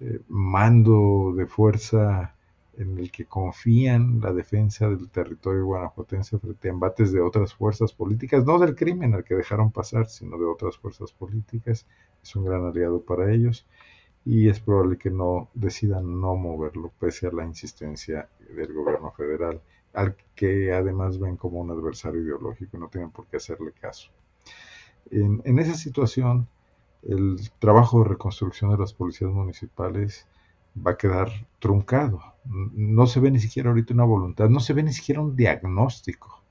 eh, 0.00 0.20
mando 0.28 1.34
de 1.36 1.46
fuerza 1.46 2.36
en 2.78 2.96
el 2.96 3.10
que 3.10 3.26
confían 3.26 4.20
la 4.20 4.32
defensa 4.32 4.88
del 4.88 5.10
territorio 5.10 5.64
guanajuatense 5.66 6.38
frente 6.38 6.68
a 6.68 6.70
embates 6.70 7.12
de 7.12 7.20
otras 7.20 7.52
fuerzas 7.52 7.92
políticas, 7.92 8.44
no 8.46 8.58
del 8.58 8.76
crimen 8.76 9.14
al 9.14 9.24
que 9.24 9.34
dejaron 9.34 9.72
pasar, 9.72 10.06
sino 10.06 10.38
de 10.38 10.46
otras 10.46 10.76
fuerzas 10.78 11.12
políticas. 11.12 11.86
Es 12.22 12.36
un 12.36 12.44
gran 12.44 12.64
aliado 12.64 13.02
para 13.02 13.32
ellos 13.32 13.66
y 14.24 14.48
es 14.48 14.60
probable 14.60 14.96
que 14.96 15.10
no 15.10 15.48
decidan 15.54 16.20
no 16.20 16.36
moverlo 16.36 16.92
pese 17.00 17.26
a 17.26 17.32
la 17.32 17.44
insistencia 17.44 18.28
del 18.54 18.72
gobierno 18.72 19.10
federal, 19.10 19.60
al 19.92 20.14
que 20.36 20.72
además 20.72 21.18
ven 21.18 21.36
como 21.36 21.60
un 21.60 21.70
adversario 21.72 22.22
ideológico 22.22 22.76
y 22.76 22.80
no 22.80 22.88
tienen 22.88 23.10
por 23.10 23.26
qué 23.26 23.38
hacerle 23.38 23.72
caso. 23.72 24.10
En, 25.10 25.42
en 25.44 25.58
esa 25.58 25.74
situación, 25.74 26.46
el 27.02 27.38
trabajo 27.58 28.02
de 28.02 28.10
reconstrucción 28.10 28.70
de 28.70 28.78
las 28.78 28.92
policías 28.92 29.30
municipales 29.30 30.26
va 30.74 30.92
a 30.92 30.96
quedar 30.96 31.30
truncado. 31.58 32.20
No 32.44 33.06
se 33.06 33.20
ve 33.20 33.30
ni 33.30 33.40
siquiera 33.40 33.68
ahorita 33.68 33.94
una 33.94 34.04
voluntad, 34.04 34.48
no 34.48 34.60
se 34.60 34.72
ve 34.72 34.82
ni 34.82 34.92
siquiera 34.92 35.20
un 35.20 35.36
diagnóstico 35.36 36.42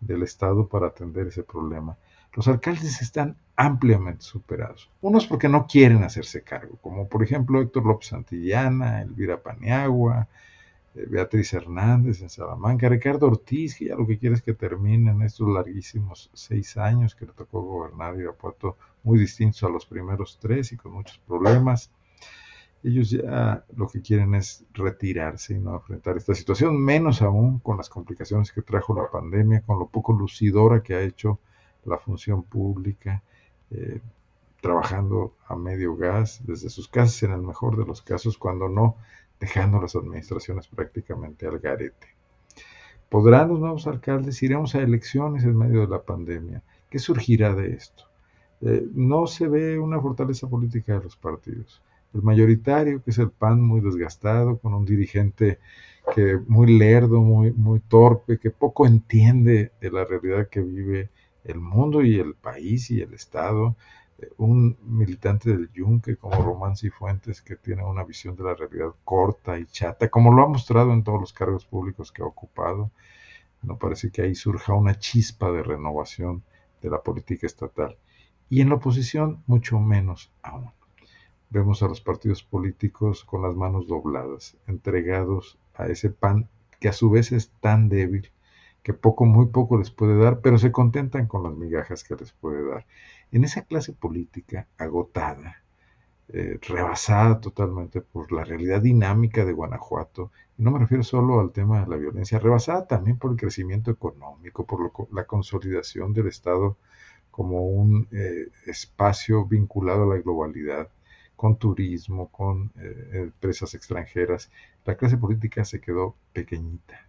del 0.00 0.22
Estado 0.22 0.66
para 0.66 0.88
atender 0.88 1.26
ese 1.26 1.42
problema. 1.42 1.96
Los 2.34 2.48
alcaldes 2.48 3.00
están 3.00 3.36
ampliamente 3.56 4.22
superados. 4.22 4.90
Unos 5.00 5.26
porque 5.26 5.48
no 5.48 5.66
quieren 5.66 6.04
hacerse 6.04 6.42
cargo, 6.42 6.76
como 6.82 7.08
por 7.08 7.22
ejemplo 7.22 7.60
Héctor 7.60 7.86
López 7.86 8.08
Santillana, 8.08 9.00
Elvira 9.02 9.42
Paniagua, 9.42 10.28
eh, 10.94 11.06
Beatriz 11.08 11.54
Hernández 11.54 12.20
en 12.20 12.28
Salamanca, 12.28 12.88
Ricardo 12.88 13.26
Ortiz, 13.26 13.76
que 13.76 13.86
ya 13.86 13.96
lo 13.96 14.06
que 14.06 14.18
quiere 14.18 14.34
es 14.34 14.42
que 14.42 14.52
terminen 14.52 15.22
estos 15.22 15.48
larguísimos 15.48 16.30
seis 16.34 16.76
años 16.76 17.14
que 17.14 17.24
le 17.24 17.32
tocó 17.32 17.62
gobernar 17.62 18.18
Irapuato, 18.18 18.76
muy 19.02 19.18
distintos 19.18 19.62
a 19.62 19.68
los 19.68 19.86
primeros 19.86 20.38
tres 20.38 20.72
y 20.72 20.76
con 20.76 20.92
muchos 20.92 21.18
problemas 21.26 21.90
ellos 22.86 23.10
ya 23.10 23.64
lo 23.76 23.88
que 23.88 24.00
quieren 24.00 24.36
es 24.36 24.64
retirarse 24.72 25.54
y 25.54 25.58
no 25.58 25.74
enfrentar 25.74 26.16
esta 26.16 26.36
situación, 26.36 26.80
menos 26.80 27.20
aún 27.20 27.58
con 27.58 27.76
las 27.76 27.88
complicaciones 27.88 28.52
que 28.52 28.62
trajo 28.62 28.94
la 28.94 29.10
pandemia, 29.10 29.62
con 29.62 29.80
lo 29.80 29.88
poco 29.88 30.12
lucidora 30.12 30.82
que 30.84 30.94
ha 30.94 31.00
hecho 31.00 31.40
la 31.84 31.98
función 31.98 32.44
pública, 32.44 33.24
eh, 33.72 34.00
trabajando 34.60 35.34
a 35.48 35.56
medio 35.56 35.96
gas 35.96 36.40
desde 36.44 36.70
sus 36.70 36.86
casas 36.86 37.24
en 37.24 37.32
el 37.32 37.42
mejor 37.42 37.76
de 37.76 37.84
los 37.84 38.02
casos, 38.02 38.38
cuando 38.38 38.68
no 38.68 38.96
dejando 39.40 39.80
las 39.80 39.96
administraciones 39.96 40.68
prácticamente 40.68 41.46
al 41.46 41.58
garete. 41.58 42.14
¿Podrán 43.08 43.48
los 43.48 43.58
nuevos 43.58 43.86
alcaldes? 43.88 44.42
Iremos 44.44 44.76
a 44.76 44.80
elecciones 44.80 45.42
en 45.42 45.58
medio 45.58 45.80
de 45.80 45.88
la 45.88 46.02
pandemia. 46.02 46.62
¿Qué 46.88 47.00
surgirá 47.00 47.52
de 47.52 47.74
esto? 47.74 48.04
Eh, 48.60 48.86
no 48.94 49.26
se 49.26 49.48
ve 49.48 49.78
una 49.78 50.00
fortaleza 50.00 50.48
política 50.48 50.94
de 50.94 51.04
los 51.04 51.16
partidos 51.16 51.82
el 52.16 52.22
mayoritario, 52.22 53.02
que 53.02 53.10
es 53.10 53.18
el 53.18 53.30
PAN 53.30 53.60
muy 53.60 53.80
desgastado, 53.80 54.58
con 54.58 54.74
un 54.74 54.84
dirigente 54.84 55.58
que 56.14 56.38
muy 56.46 56.78
lerdo, 56.78 57.20
muy, 57.20 57.52
muy 57.52 57.80
torpe, 57.80 58.38
que 58.38 58.50
poco 58.50 58.86
entiende 58.86 59.72
de 59.80 59.90
la 59.90 60.04
realidad 60.04 60.48
que 60.48 60.60
vive 60.60 61.10
el 61.44 61.60
mundo 61.60 62.02
y 62.02 62.18
el 62.18 62.34
país 62.34 62.90
y 62.90 63.00
el 63.00 63.14
Estado, 63.14 63.76
eh, 64.18 64.30
un 64.38 64.78
militante 64.82 65.50
del 65.50 65.70
Yunque 65.72 66.16
como 66.16 66.42
Román 66.42 66.76
Cifuentes 66.76 67.42
que 67.42 67.56
tiene 67.56 67.84
una 67.84 68.04
visión 68.04 68.36
de 68.36 68.44
la 68.44 68.54
realidad 68.54 68.94
corta 69.04 69.58
y 69.58 69.66
chata, 69.66 70.08
como 70.08 70.32
lo 70.32 70.42
ha 70.44 70.48
mostrado 70.48 70.92
en 70.92 71.04
todos 71.04 71.20
los 71.20 71.32
cargos 71.32 71.66
públicos 71.66 72.12
que 72.12 72.22
ha 72.22 72.26
ocupado. 72.26 72.90
No 73.62 73.78
parece 73.78 74.10
que 74.10 74.22
ahí 74.22 74.34
surja 74.34 74.74
una 74.74 74.98
chispa 74.98 75.50
de 75.52 75.62
renovación 75.62 76.42
de 76.82 76.90
la 76.90 77.02
política 77.02 77.46
estatal. 77.46 77.96
Y 78.48 78.60
en 78.60 78.68
la 78.70 78.76
oposición, 78.76 79.42
mucho 79.46 79.80
menos 79.80 80.30
aún 80.42 80.70
vemos 81.50 81.82
a 81.82 81.88
los 81.88 82.00
partidos 82.00 82.42
políticos 82.42 83.24
con 83.24 83.42
las 83.42 83.54
manos 83.54 83.86
dobladas, 83.86 84.56
entregados 84.66 85.58
a 85.74 85.86
ese 85.86 86.10
pan 86.10 86.48
que 86.80 86.88
a 86.88 86.92
su 86.92 87.10
vez 87.10 87.32
es 87.32 87.50
tan 87.60 87.88
débil 87.88 88.30
que 88.82 88.94
poco, 88.94 89.24
muy 89.24 89.46
poco 89.46 89.78
les 89.78 89.90
puede 89.90 90.16
dar, 90.16 90.40
pero 90.40 90.58
se 90.58 90.70
contentan 90.70 91.26
con 91.26 91.42
las 91.42 91.54
migajas 91.56 92.04
que 92.04 92.14
les 92.14 92.32
puede 92.32 92.64
dar. 92.68 92.86
En 93.32 93.42
esa 93.42 93.62
clase 93.62 93.92
política 93.92 94.68
agotada, 94.78 95.64
eh, 96.28 96.58
rebasada 96.62 97.40
totalmente 97.40 98.00
por 98.00 98.30
la 98.30 98.44
realidad 98.44 98.80
dinámica 98.80 99.44
de 99.44 99.52
Guanajuato, 99.52 100.30
y 100.56 100.62
no 100.62 100.70
me 100.70 100.78
refiero 100.78 101.02
solo 101.02 101.40
al 101.40 101.50
tema 101.50 101.80
de 101.80 101.88
la 101.88 101.96
violencia, 101.96 102.38
rebasada 102.38 102.86
también 102.86 103.18
por 103.18 103.32
el 103.32 103.36
crecimiento 103.36 103.90
económico, 103.90 104.64
por 104.66 104.92
la 105.12 105.24
consolidación 105.24 106.12
del 106.12 106.28
Estado 106.28 106.76
como 107.32 107.66
un 107.66 108.06
eh, 108.12 108.50
espacio 108.66 109.46
vinculado 109.46 110.04
a 110.04 110.14
la 110.14 110.22
globalidad, 110.22 110.88
con 111.36 111.56
turismo, 111.56 112.28
con 112.28 112.72
eh, 112.76 113.10
empresas 113.24 113.74
extranjeras, 113.74 114.50
la 114.84 114.96
clase 114.96 115.18
política 115.18 115.64
se 115.64 115.80
quedó 115.80 116.16
pequeñita. 116.32 117.06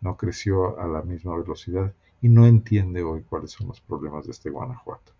no 0.00 0.16
creció 0.16 0.78
a 0.78 0.86
la 0.86 1.02
misma 1.02 1.36
velocidad 1.36 1.92
y 2.22 2.28
no 2.28 2.46
entiende 2.46 3.02
hoy 3.02 3.22
cuáles 3.22 3.50
son 3.50 3.68
los 3.68 3.80
problemas 3.80 4.26
de 4.26 4.32
este 4.32 4.48
Guanajuato. 4.48 5.12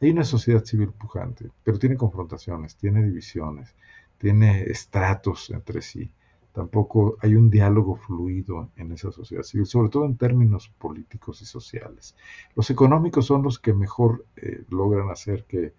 Hay 0.00 0.10
una 0.10 0.24
sociedad 0.24 0.64
civil 0.64 0.90
pujante, 0.90 1.50
pero 1.64 1.78
tiene 1.78 1.96
confrontaciones, 1.96 2.76
tiene 2.76 3.02
divisiones, 3.02 3.74
tiene 4.18 4.62
estratos 4.64 5.50
entre 5.50 5.82
sí. 5.82 6.12
Tampoco 6.52 7.16
hay 7.20 7.34
un 7.34 7.50
diálogo 7.50 7.96
fluido 7.96 8.68
en 8.76 8.92
esa 8.92 9.10
sociedad 9.10 9.42
civil, 9.42 9.66
sobre 9.66 9.88
todo 9.88 10.04
en 10.04 10.16
términos 10.16 10.68
políticos 10.78 11.40
y 11.40 11.46
sociales. 11.46 12.14
Los 12.54 12.70
económicos 12.70 13.26
son 13.26 13.42
los 13.42 13.58
que 13.58 13.72
mejor 13.72 14.26
eh, 14.36 14.64
logran 14.68 15.10
hacer 15.10 15.44
que, 15.44 15.72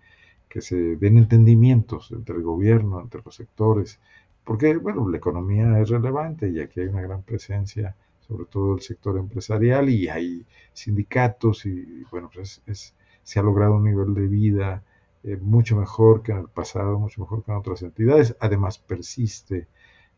que 0.54 0.62
se 0.62 0.98
den 0.98 1.18
entendimientos 1.18 2.12
entre 2.12 2.36
el 2.36 2.44
gobierno, 2.44 3.02
entre 3.02 3.24
los 3.26 3.34
sectores, 3.34 4.00
porque, 4.44 4.78
bueno, 4.78 5.10
la 5.10 5.18
economía 5.18 5.80
es 5.80 5.90
relevante 5.90 6.48
y 6.48 6.60
aquí 6.60 6.80
hay 6.82 6.90
una 6.90 7.02
gran 7.02 7.24
presencia, 7.24 7.96
sobre 8.20 8.46
todo 8.46 8.76
el 8.76 8.82
sector 8.82 9.18
empresarial, 9.18 9.90
y 9.90 10.10
hay 10.10 10.46
sindicatos 10.72 11.66
y, 11.66 12.04
bueno, 12.12 12.30
pues 12.32 12.62
se 13.24 13.40
ha 13.40 13.42
logrado 13.42 13.78
un 13.78 13.86
nivel 13.86 14.14
de 14.14 14.28
vida 14.28 14.84
eh, 15.24 15.38
mucho 15.38 15.76
mejor 15.76 16.22
que 16.22 16.34
en 16.34 16.38
el 16.38 16.50
pasado, 16.50 17.00
mucho 17.00 17.22
mejor 17.22 17.44
que 17.44 17.52
en 17.52 17.58
otras 17.58 17.82
entidades. 17.82 18.36
Además, 18.40 18.78
persiste 18.78 19.68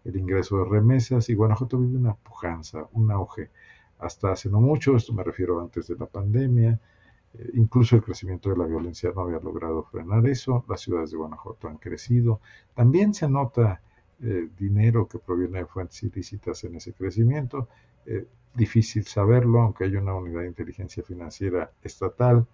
el 0.03 0.17
ingreso 0.17 0.57
de 0.57 0.65
remesas 0.65 1.29
y 1.29 1.33
Guanajuato 1.33 1.77
vive 1.77 1.97
una 1.97 2.15
pujanza, 2.15 2.89
un 2.91 3.09
auge. 3.09 3.51
Hasta 3.99 4.33
hace 4.33 4.49
no 4.49 4.59
mucho, 4.59 4.97
esto 4.97 5.13
me 5.13 5.23
refiero 5.23 5.61
antes 5.61 5.87
de 5.87 5.95
la 5.95 6.07
pandemia, 6.07 6.77
incluso 7.53 7.95
el 7.95 8.03
crecimiento 8.03 8.49
de 8.49 8.57
la 8.57 8.65
violencia 8.65 9.11
no 9.15 9.21
había 9.21 9.39
logrado 9.39 9.83
frenar 9.83 10.27
eso. 10.27 10.65
Las 10.67 10.81
ciudades 10.81 11.11
de 11.11 11.17
Guanajuato 11.17 11.67
han 11.67 11.77
crecido. 11.77 12.41
También 12.73 13.13
se 13.13 13.29
nota 13.29 13.81
eh, 14.21 14.49
dinero 14.57 15.07
que 15.07 15.19
proviene 15.19 15.59
de 15.59 15.65
fuentes 15.65 16.01
ilícitas 16.03 16.63
en 16.63 16.75
ese 16.75 16.93
crecimiento. 16.93 17.67
Eh, 18.05 18.27
difícil 18.53 19.05
saberlo, 19.05 19.61
aunque 19.61 19.85
hay 19.85 19.95
una 19.95 20.15
unidad 20.15 20.41
de 20.41 20.47
inteligencia 20.47 21.03
financiera 21.03 21.71
estatal, 21.81 22.47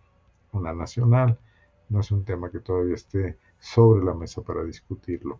una 0.51 0.73
nacional, 0.73 1.37
no 1.89 1.99
es 1.99 2.11
un 2.11 2.25
tema 2.25 2.49
que 2.49 2.59
todavía 2.59 2.95
esté 2.95 3.37
sobre 3.59 4.03
la 4.03 4.13
mesa 4.13 4.41
para 4.41 4.63
discutirlo. 4.63 5.39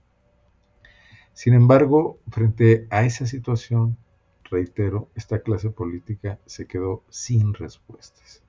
Sin 1.33 1.53
embargo, 1.53 2.19
frente 2.29 2.87
a 2.89 3.03
esa 3.05 3.25
situación, 3.25 3.97
reitero, 4.43 5.09
esta 5.15 5.41
clase 5.41 5.69
política 5.69 6.39
se 6.45 6.67
quedó 6.67 7.03
sin 7.09 7.53
respuestas. 7.53 8.40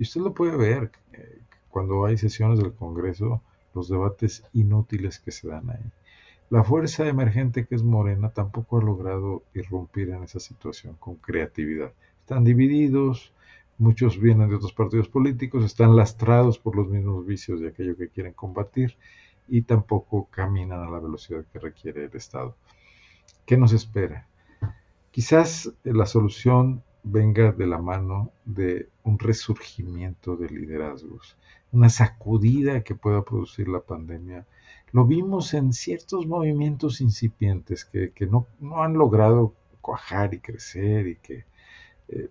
Y 0.00 0.04
usted 0.04 0.22
lo 0.22 0.32
puede 0.32 0.56
ver 0.56 0.90
eh, 1.12 1.42
cuando 1.68 2.06
hay 2.06 2.16
sesiones 2.16 2.58
del 2.58 2.72
Congreso, 2.72 3.42
los 3.74 3.90
debates 3.90 4.42
inútiles 4.54 5.18
que 5.18 5.30
se 5.30 5.46
dan 5.46 5.68
ahí. 5.68 5.92
La 6.48 6.64
fuerza 6.64 7.06
emergente 7.06 7.66
que 7.66 7.74
es 7.74 7.82
Morena 7.82 8.30
tampoco 8.30 8.78
ha 8.78 8.82
logrado 8.82 9.42
irrumpir 9.52 10.08
en 10.08 10.22
esa 10.22 10.40
situación 10.40 10.96
con 10.98 11.16
creatividad. 11.16 11.92
Están 12.20 12.44
divididos, 12.44 13.34
muchos 13.76 14.18
vienen 14.18 14.48
de 14.48 14.56
otros 14.56 14.72
partidos 14.72 15.10
políticos, 15.10 15.66
están 15.66 15.94
lastrados 15.94 16.58
por 16.58 16.76
los 16.76 16.88
mismos 16.88 17.26
vicios 17.26 17.60
de 17.60 17.68
aquello 17.68 17.94
que 17.94 18.08
quieren 18.08 18.32
combatir 18.32 18.96
y 19.48 19.62
tampoco 19.62 20.28
caminan 20.30 20.80
a 20.80 20.90
la 20.90 20.98
velocidad 20.98 21.44
que 21.52 21.58
requiere 21.58 22.06
el 22.06 22.16
Estado. 22.16 22.56
¿Qué 23.44 23.58
nos 23.58 23.74
espera? 23.74 24.26
Quizás 25.10 25.70
la 25.84 26.06
solución 26.06 26.82
venga 27.02 27.52
de 27.52 27.66
la 27.66 27.78
mano 27.78 28.32
de 28.44 28.88
un 29.04 29.18
resurgimiento 29.18 30.36
de 30.36 30.48
liderazgos, 30.48 31.36
una 31.72 31.88
sacudida 31.88 32.82
que 32.82 32.94
pueda 32.94 33.24
producir 33.24 33.68
la 33.68 33.80
pandemia. 33.80 34.46
Lo 34.92 35.06
vimos 35.06 35.54
en 35.54 35.72
ciertos 35.72 36.26
movimientos 36.26 37.00
incipientes 37.00 37.84
que, 37.84 38.12
no, 38.26 38.46
han 38.76 38.94
logrado 38.94 39.54
cuajar 39.80 40.34
y 40.34 40.40
crecer 40.40 41.06
y 41.06 41.16
que, 41.16 41.44
eh, 42.08 42.28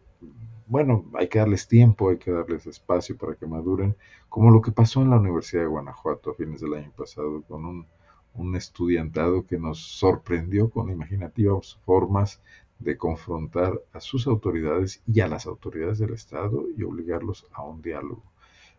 bueno, 0.67 1.05
hay 1.15 1.27
que 1.29 1.39
darles 1.39 1.67
tiempo, 1.67 2.09
hay 2.09 2.17
que 2.17 2.31
darles 2.31 2.67
espacio 2.67 3.17
para 3.17 3.35
que 3.35 3.47
maduren, 3.47 3.95
como 4.27 4.51
lo 4.51 4.61
que 4.61 4.71
pasó 4.71 5.01
en 5.01 5.09
la 5.09 5.19
Universidad 5.19 5.63
de 5.63 5.69
Guanajuato 5.69 6.31
a 6.31 6.35
fines 6.35 6.61
del 6.61 6.75
año 6.75 6.91
pasado 6.95 7.41
con 7.43 7.65
un, 7.65 7.87
un 8.35 8.55
estudiantado 8.55 9.45
que 9.45 9.57
nos 9.57 9.79
sorprendió 9.79 10.69
con 10.69 10.89
imaginativas 10.91 11.79
formas 11.85 12.41
de 12.79 12.97
confrontar 12.97 13.81
a 13.93 13.99
sus 13.99 14.25
autoridades 14.27 15.01
y 15.05 15.19
a 15.19 15.27
las 15.27 15.45
autoridades 15.45 15.99
del 15.99 16.13
Estado 16.13 16.65
y 16.75 16.83
obligarlos 16.83 17.45
a 17.51 17.63
un 17.63 17.81
diálogo. 17.81 18.23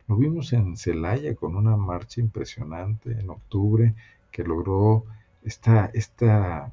Lo 0.08 0.16
vimos 0.16 0.52
en 0.52 0.76
Celaya 0.76 1.34
con 1.36 1.54
una 1.54 1.76
marcha 1.76 2.20
impresionante 2.20 3.12
en 3.12 3.30
octubre 3.30 3.94
que 4.32 4.42
logró 4.42 5.04
esta, 5.42 5.90
esta 5.94 6.72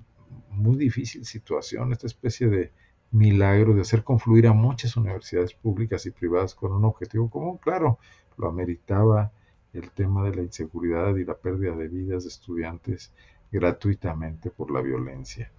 muy 0.49 0.77
difícil 0.77 1.25
situación, 1.25 1.91
esta 1.91 2.07
especie 2.07 2.47
de 2.47 2.71
milagro 3.11 3.73
de 3.73 3.81
hacer 3.81 4.03
confluir 4.03 4.47
a 4.47 4.53
muchas 4.53 4.97
universidades 4.97 5.53
públicas 5.53 6.05
y 6.05 6.11
privadas 6.11 6.55
con 6.55 6.71
un 6.71 6.85
objetivo 6.85 7.29
común. 7.29 7.57
Claro, 7.57 7.99
lo 8.37 8.47
ameritaba 8.47 9.31
el 9.73 9.91
tema 9.91 10.23
de 10.23 10.35
la 10.35 10.41
inseguridad 10.41 11.15
y 11.15 11.25
la 11.25 11.37
pérdida 11.37 11.75
de 11.75 11.87
vidas 11.87 12.23
de 12.23 12.29
estudiantes 12.29 13.11
gratuitamente 13.51 14.49
por 14.49 14.71
la 14.71 14.81
violencia. 14.81 15.51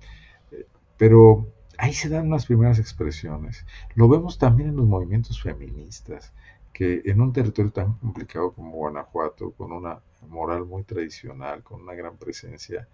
Eh, 0.51 0.67
pero 0.97 1.47
ahí 1.79 1.93
se 1.93 2.09
dan 2.09 2.29
las 2.29 2.47
primeras 2.47 2.79
expresiones. 2.79 3.65
Lo 3.95 4.09
vemos 4.09 4.39
también 4.39 4.71
en 4.71 4.77
los 4.77 4.87
movimientos 4.87 5.41
feministas 5.41 6.33
que 6.73 7.03
en 7.07 7.21
un 7.21 7.33
territorio 7.33 7.73
tan 7.73 7.95
complicado 7.95 8.53
como 8.53 8.73
Guanajuato, 8.73 9.53
con 9.53 9.73
una 9.73 10.01
moral 10.29 10.67
muy 10.67 10.85
tradicional, 10.85 11.63
con 11.63 11.83
una 11.83 11.95
gran 11.95 12.17
presencia 12.17 12.89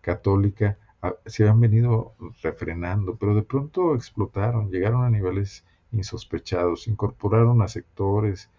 católica, 0.00 0.78
ah, 1.02 1.14
se 1.26 1.48
han 1.48 1.60
venido 1.60 2.14
refrenando, 2.42 3.16
pero 3.16 3.34
de 3.34 3.42
pronto 3.42 3.94
explotaron, 3.94 4.70
llegaron 4.70 5.04
a 5.04 5.10
niveles 5.10 5.64
insospechados, 5.92 6.88
incorporaron 6.88 7.62
a 7.62 7.68
sectores 7.68 8.50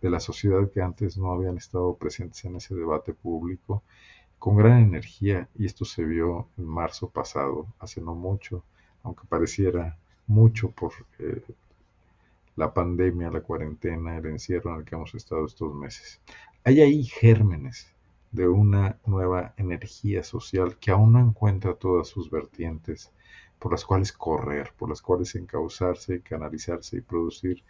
de 0.00 0.10
la 0.10 0.20
sociedad 0.20 0.70
que 0.70 0.82
antes 0.82 1.16
no 1.18 1.32
habían 1.32 1.56
estado 1.56 1.96
presentes 1.96 2.44
en 2.44 2.56
ese 2.56 2.74
debate 2.74 3.12
público 3.14 3.82
con 4.38 4.56
gran 4.56 4.80
energía 4.80 5.48
y 5.54 5.66
esto 5.66 5.84
se 5.84 6.04
vio 6.04 6.48
en 6.56 6.64
marzo 6.66 7.10
pasado, 7.10 7.66
hace 7.78 8.00
no 8.00 8.14
mucho, 8.14 8.64
aunque 9.02 9.26
pareciera 9.28 9.96
mucho 10.26 10.70
por 10.70 10.92
eh, 11.18 11.42
la 12.56 12.72
pandemia, 12.72 13.30
la 13.30 13.40
cuarentena, 13.40 14.16
el 14.18 14.26
encierro 14.26 14.72
en 14.72 14.80
el 14.80 14.84
que 14.84 14.94
hemos 14.94 15.14
estado 15.14 15.46
estos 15.46 15.74
meses. 15.74 16.20
Hay 16.64 16.80
ahí 16.80 17.04
gérmenes 17.04 17.94
de 18.32 18.48
una 18.48 18.98
nueva 19.06 19.54
energía 19.56 20.22
social 20.22 20.76
que 20.78 20.90
aún 20.90 21.12
no 21.12 21.20
encuentra 21.20 21.74
todas 21.74 22.08
sus 22.08 22.30
vertientes 22.30 23.10
por 23.58 23.72
las 23.72 23.84
cuales 23.84 24.12
correr, 24.12 24.72
por 24.76 24.88
las 24.88 25.02
cuales 25.02 25.34
encauzarse, 25.34 26.22
canalizarse 26.22 26.96
y 26.96 27.00
producir 27.02 27.62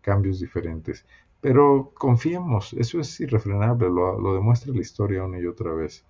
cambios 0.00 0.40
diferentes. 0.40 1.04
Pero 1.40 1.92
confiemos, 1.94 2.72
eso 2.74 3.00
es 3.00 3.20
irrefrenable, 3.20 3.88
lo, 3.88 4.18
lo 4.20 4.34
demuestra 4.34 4.72
la 4.72 4.80
historia 4.80 5.24
una 5.24 5.40
y 5.40 5.46
otra 5.46 5.72
vez. 5.72 6.04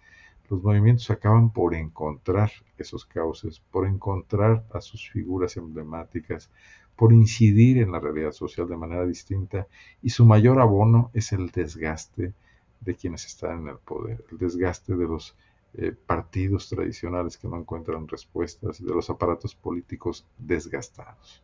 Los 0.52 0.62
movimientos 0.62 1.10
acaban 1.10 1.48
por 1.48 1.74
encontrar 1.74 2.52
esos 2.76 3.06
cauces, 3.06 3.60
por 3.70 3.86
encontrar 3.86 4.66
a 4.74 4.82
sus 4.82 5.08
figuras 5.10 5.56
emblemáticas, 5.56 6.50
por 6.94 7.14
incidir 7.14 7.78
en 7.78 7.90
la 7.90 7.98
realidad 7.98 8.32
social 8.32 8.68
de 8.68 8.76
manera 8.76 9.06
distinta 9.06 9.66
y 10.02 10.10
su 10.10 10.26
mayor 10.26 10.60
abono 10.60 11.10
es 11.14 11.32
el 11.32 11.48
desgaste 11.48 12.34
de 12.80 12.94
quienes 12.94 13.24
están 13.24 13.62
en 13.62 13.68
el 13.68 13.78
poder, 13.78 14.26
el 14.30 14.36
desgaste 14.36 14.94
de 14.94 15.06
los 15.06 15.34
eh, 15.72 15.92
partidos 15.92 16.68
tradicionales 16.68 17.38
que 17.38 17.48
no 17.48 17.56
encuentran 17.56 18.06
respuestas, 18.06 18.84
de 18.84 18.92
los 18.92 19.08
aparatos 19.08 19.54
políticos 19.54 20.26
desgastados. 20.36 21.42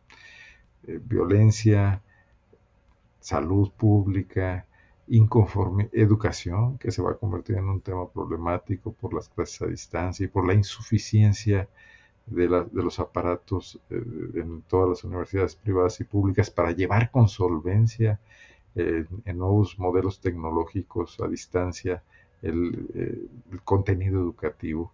Eh, 0.83 0.99
violencia, 1.03 2.03
salud 3.19 3.71
pública, 3.71 4.67
inconforme, 5.09 5.89
educación, 5.91 6.77
que 6.77 6.91
se 6.91 7.01
va 7.01 7.11
a 7.11 7.17
convertir 7.17 7.57
en 7.57 7.65
un 7.69 7.81
tema 7.81 8.07
problemático 8.09 8.93
por 8.93 9.13
las 9.13 9.29
clases 9.29 9.61
a 9.61 9.65
distancia 9.67 10.23
y 10.23 10.27
por 10.27 10.47
la 10.47 10.53
insuficiencia 10.53 11.67
de, 12.27 12.47
los 12.71 12.99
aparatos 12.99 13.79
eh, 13.89 14.03
en 14.35 14.61
todas 14.63 14.89
las 14.89 15.03
universidades 15.03 15.55
privadas 15.55 15.99
y 15.99 16.03
públicas 16.03 16.51
para 16.51 16.71
llevar 16.71 17.09
con 17.09 17.27
solvencia 17.27 18.19
eh, 18.75 19.05
en 19.25 19.37
nuevos 19.37 19.79
modelos 19.79 20.19
tecnológicos 20.21 21.19
a 21.19 21.27
distancia 21.27 22.03
el, 22.43 22.87
eh, 22.93 23.27
contenido 23.63 24.21
educativo. 24.21 24.93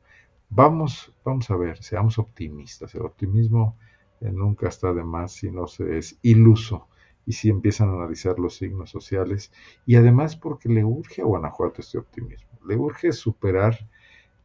Vamos, 0.49 1.13
vamos 1.25 1.49
a 1.51 1.58
ver, 1.58 1.84
seamos 1.84 2.17
optimistas. 2.19 2.95
El 2.95 3.01
optimismo 3.01 3.75
nunca 4.21 4.69
está 4.69 4.93
de 4.93 5.04
más 5.04 5.34
si 5.34 5.51
no 5.51 5.67
se 5.67 5.97
es 5.97 6.17
iluso 6.21 6.88
y 7.26 7.34
si 7.34 7.50
empiezan 7.50 7.90
a 7.90 7.94
analizar 7.94 8.40
los 8.40 8.56
signos 8.56 8.90
sociales 8.90 9.52
y 9.86 9.96
además 9.96 10.36
porque 10.36 10.70
le 10.70 10.84
urge 10.84 11.22
a 11.22 11.26
Guanajuato 11.26 11.82
este 11.82 11.98
optimismo, 11.98 12.50
le 12.68 12.76
urge 12.76 13.12
superar 13.12 13.78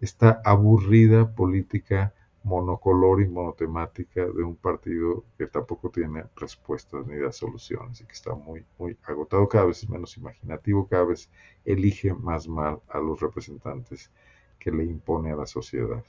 esta 0.01 0.40
aburrida 0.45 1.35
política 1.35 2.14
monocolor 2.43 3.21
y 3.21 3.29
monotemática 3.29 4.23
de 4.23 4.43
un 4.43 4.57
partido 4.57 5.25
que 5.37 5.47
tampoco 5.47 5.90
tiene 5.90 6.25
respuestas 6.37 7.07
ni 7.07 7.16
da 7.16 7.33
soluciones 7.33 8.01
y 8.01 8.07
que 8.07 8.12
está 8.12 8.35
muy, 8.35 8.64
muy 8.79 8.97
agotado, 9.05 9.47
cada 9.49 9.66
vez 9.66 9.83
es 9.83 9.90
menos 9.90 10.16
imaginativo, 10.16 10.87
cada 10.87 11.05
vez 11.05 11.29
elige 11.64 12.14
más 12.14 12.49
mal 12.49 12.81
a 12.88 12.99
los 12.99 13.21
representantes 13.21 14.11
que 14.59 14.71
le 14.71 14.85
impone 14.85 15.33
a 15.33 15.37
la 15.37 15.47
sociedad. 15.47 16.03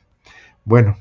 Bueno, 0.63 0.95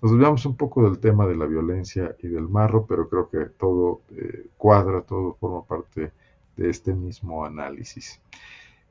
Nos 0.00 0.12
olvidamos 0.12 0.46
un 0.46 0.56
poco 0.56 0.84
del 0.84 1.00
tema 1.00 1.26
de 1.26 1.34
la 1.34 1.46
violencia 1.46 2.14
y 2.22 2.28
del 2.28 2.48
marro, 2.48 2.86
pero 2.86 3.08
creo 3.08 3.28
que 3.28 3.46
todo 3.46 4.02
eh, 4.16 4.46
cuadra, 4.56 5.02
todo 5.02 5.34
forma 5.34 5.64
parte 5.64 6.12
de 6.56 6.70
este 6.70 6.94
mismo 6.94 7.44
análisis. 7.44 8.20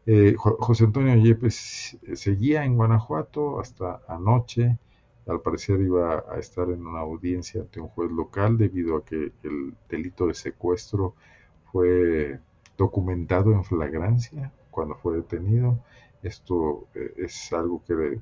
Eh, 0.05 0.35
José 0.37 0.83
Antonio 0.83 1.15
Yepes 1.15 1.97
eh, 2.03 2.17
seguía 2.17 2.65
en 2.65 2.75
Guanajuato 2.75 3.61
hasta 3.61 4.01
anoche. 4.09 4.77
Al 5.27 5.39
parecer 5.39 5.79
iba 5.79 6.25
a 6.29 6.39
estar 6.39 6.69
en 6.69 6.85
una 6.85 6.99
audiencia 6.99 7.61
ante 7.61 7.79
un 7.79 7.87
juez 7.87 8.11
local 8.11 8.57
debido 8.57 8.97
a 8.97 9.05
que 9.05 9.31
el 9.43 9.75
delito 9.89 10.27
de 10.27 10.33
secuestro 10.33 11.15
fue 11.71 12.39
documentado 12.77 13.53
en 13.53 13.63
flagrancia 13.63 14.51
cuando 14.71 14.95
fue 14.95 15.15
detenido. 15.17 15.79
Esto 16.21 16.87
es 17.17 17.53
algo 17.53 17.81
que 17.85 18.19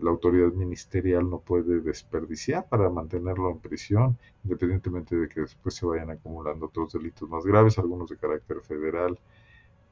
la 0.00 0.10
autoridad 0.10 0.52
ministerial 0.52 1.28
no 1.30 1.38
puede 1.38 1.80
desperdiciar 1.80 2.68
para 2.68 2.90
mantenerlo 2.90 3.50
en 3.50 3.58
prisión, 3.60 4.18
independientemente 4.42 5.16
de 5.16 5.28
que 5.28 5.42
después 5.42 5.74
se 5.74 5.86
vayan 5.86 6.10
acumulando 6.10 6.66
otros 6.66 6.92
delitos 6.92 7.28
más 7.28 7.44
graves, 7.44 7.78
algunos 7.78 8.10
de 8.10 8.16
carácter 8.16 8.60
federal 8.60 9.18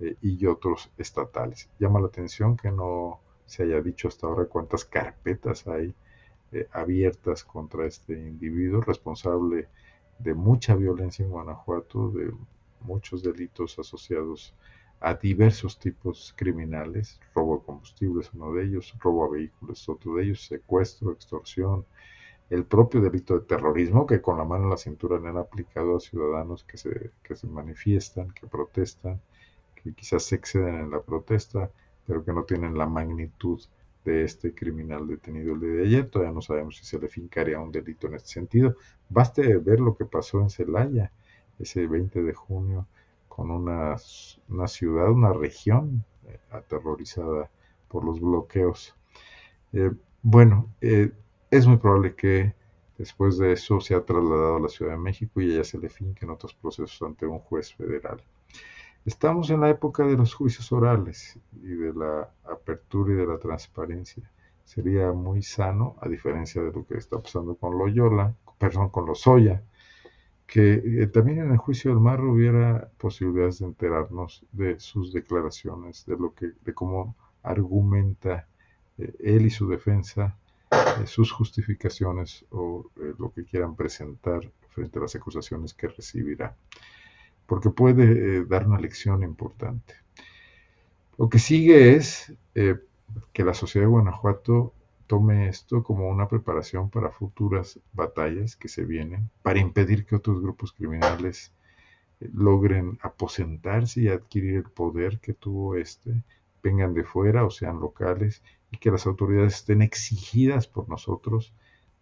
eh, 0.01 0.17
y 0.21 0.45
otros 0.47 0.91
estatales. 0.99 1.69
Llama 1.79 2.01
la 2.01 2.09
atención 2.09 2.57
que 2.57 2.71
no 2.71 3.21
se 3.47 3.65
haya 3.65 3.81
dicho 3.81 4.09
hasta 4.09 4.27
ahora 4.27 4.47
cuántas 4.47 4.85
carpetas 4.85 5.67
hay 5.67 5.95
eh, 6.53 6.69
abiertas 6.73 7.45
contra 7.45 7.87
este 7.87 8.15
individuo 8.15 8.81
responsable 8.81 9.69
de 10.19 10.35
mucha 10.35 10.75
violencia 10.75 11.25
en 11.25 11.31
Guanajuato, 11.31 12.11
de 12.11 12.33
muchos 12.81 13.23
delitos 13.23 13.79
asociados 13.79 14.55
a 14.55 14.72
diversos 15.21 15.79
tipos 15.79 16.33
criminales, 16.37 17.21
robo 17.35 17.59
de 17.59 17.65
combustible 17.65 18.23
es 18.23 18.33
uno 18.33 18.53
de 18.53 18.65
ellos, 18.65 18.95
robo 19.01 19.25
a 19.25 19.31
vehículos 19.31 19.89
otro 19.89 20.15
de 20.15 20.25
ellos, 20.25 20.47
secuestro, 20.47 21.13
extorsión, 21.13 21.85
el 22.51 22.65
propio 22.65 23.01
delito 23.01 23.35
de 23.35 23.47
terrorismo 23.47 24.07
que 24.07 24.21
con 24.21 24.39
la 24.39 24.45
mano 24.45 24.65
en 24.65 24.71
la 24.71 24.77
cintura 24.77 25.19
le 25.19 25.29
han 25.29 25.39
aplicado 25.39 25.97
a 25.97 26.01
ciudadanos 26.01 26.65
que 26.65 26.77
se, 26.77 27.11
que 27.23 27.35
se 27.35 27.47
manifiestan, 27.47 28.31
que 28.31 28.47
protestan, 28.47 29.21
que 29.75 29.93
quizás 29.93 30.23
se 30.23 30.37
exceden 30.37 30.77
en 30.77 30.91
la 30.91 31.01
protesta, 31.01 31.71
pero 32.07 32.25
que 32.25 32.33
no 32.33 32.45
tienen 32.45 32.77
la 32.79 32.87
magnitud 32.87 33.61
de 34.05 34.25
este 34.25 34.55
criminal 34.55 35.07
detenido 35.07 35.55
el 35.55 35.61
día 35.61 35.71
de 35.71 35.83
ayer. 35.85 36.11
Todavía 36.11 36.35
no 36.35 36.43
sabemos 36.43 36.77
si 36.77 36.85
se 36.85 36.99
le 36.99 37.09
fincaría 37.09 37.59
un 37.59 37.73
delito 37.73 38.07
en 38.07 38.15
este 38.15 38.29
sentido. 38.29 38.77
Baste 39.09 39.57
ver 39.59 39.81
lo 39.81 39.97
que 39.97 40.05
pasó 40.05 40.41
en 40.41 40.51
Celaya 40.51 41.11
ese 41.59 41.87
20 41.87 42.23
de 42.23 42.35
junio 42.35 42.87
con 43.35 43.51
una, 43.51 43.97
ciudad, 44.69 45.11
una 45.11 45.33
región 45.33 46.05
eh, 46.27 46.39
aterrorizada 46.51 47.51
por 47.89 48.05
los 48.05 48.21
bloqueos. 48.21 48.95
Eh, 49.73 49.91
bueno, 50.21 50.69
eh, 50.83 51.13
es 51.51 51.67
muy 51.67 51.79
probable 51.79 52.15
que 52.15 52.55
después 52.99 53.39
de 53.39 53.53
eso 53.53 53.81
se 53.81 53.95
ha 53.95 54.05
trasladado 54.05 54.57
a 54.57 54.61
la 54.61 54.69
Ciudad 54.69 54.93
de 54.93 54.99
México 54.99 55.41
y 55.41 55.51
ella 55.51 55.65
se 55.65 55.79
le 55.79 55.89
finquen 55.89 56.29
otros 56.29 56.53
procesos 56.53 57.01
ante 57.01 57.25
un 57.25 57.39
juez 57.39 57.73
federal. 57.75 58.23
Estamos 59.07 59.49
en 59.49 59.63
la 59.63 59.71
época 59.71 60.05
de 60.05 60.19
los 60.19 60.35
juicios 60.35 60.71
orales 60.71 61.41
y 61.63 61.69
de 61.69 61.95
la 61.95 62.29
apertura 62.45 63.15
y 63.15 63.17
de 63.17 63.27
la 63.27 63.39
transparencia. 63.39 64.31
Sería 64.63 65.11
muy 65.13 65.43
sano, 65.43 65.97
a 66.03 66.09
diferencia 66.09 66.63
de 66.63 66.71
lo 66.71 66.87
que 66.87 66.99
está 66.99 67.19
pasando 67.19 67.55
con 67.55 67.79
Loyola, 67.79 68.35
perdón, 68.59 68.91
con 68.91 69.07
Lozoya, 69.07 69.63
que 70.47 70.75
eh, 70.75 71.07
también 71.07 71.41
en 71.41 71.53
el 71.53 71.57
juicio 71.57 71.91
del 71.91 72.01
Marro 72.01 72.33
hubiera 72.33 72.89
posibilidades 72.99 73.61
de 73.61 73.67
enterarnos 73.67 74.45
de 74.53 74.79
sus 74.81 75.13
declaraciones, 75.13 76.05
de 76.07 76.17
lo 76.17 76.35
que, 76.35 76.53
de 76.65 76.75
cómo 76.75 77.17
argumenta 77.43 78.47
eh, 78.99 79.13
él 79.21 79.47
y 79.47 79.51
su 79.51 79.69
defensa, 79.69 80.37
eh, 80.71 81.07
sus 81.07 81.33
justificaciones 81.33 82.45
o 82.51 82.91
lo 83.19 83.33
que 83.33 83.45
quieran 83.45 83.77
presentar 83.77 84.51
frente 84.71 84.99
a 84.99 85.03
las 85.03 85.15
acusaciones 85.15 85.75
que 85.75 85.89
recibirá, 85.89 86.57
porque 87.47 87.71
puede 87.71 88.45
dar 88.45 88.67
una 88.67 88.79
lección 88.79 89.23
importante. 89.23 89.95
Lo 91.19 91.29
que 91.29 91.39
sigue 91.39 91.95
es 91.95 92.33
que 92.55 93.45
la 93.45 93.53
sociedad 93.53 93.87
de 93.87 93.91
Guanajuato 93.91 94.73
tome 95.13 95.47
esto 95.47 95.83
como 95.83 96.09
una 96.09 96.27
preparación 96.27 96.89
para 96.89 97.11
futuras 97.11 97.79
batallas 97.93 98.57
que 98.57 98.69
se 98.69 98.87
vienen, 98.87 99.29
para 99.43 99.61
impedir 99.61 100.07
que 100.07 100.17
otros 100.17 100.41
grupos 100.41 100.73
criminales 100.73 101.53
eh, 102.21 102.31
logren 102.33 102.99
aposentarse 103.03 104.01
y 104.01 104.09
adquirir 104.09 104.55
el 104.57 104.71
poder 104.71 105.21
que 105.21 105.35
tuvo 105.35 105.77
este, 105.77 106.23
vengan 106.63 106.95
de 106.95 107.05
fuera 107.05 107.45
o 107.45 107.51
sean 107.51 107.79
locales, 107.79 108.43
y 108.71 108.79
que 108.79 108.91
las 108.91 109.07
autoridades 109.07 109.57
estén 109.57 109.83
exigidas 109.83 110.67
por 110.67 110.89
nosotros 110.89 111.53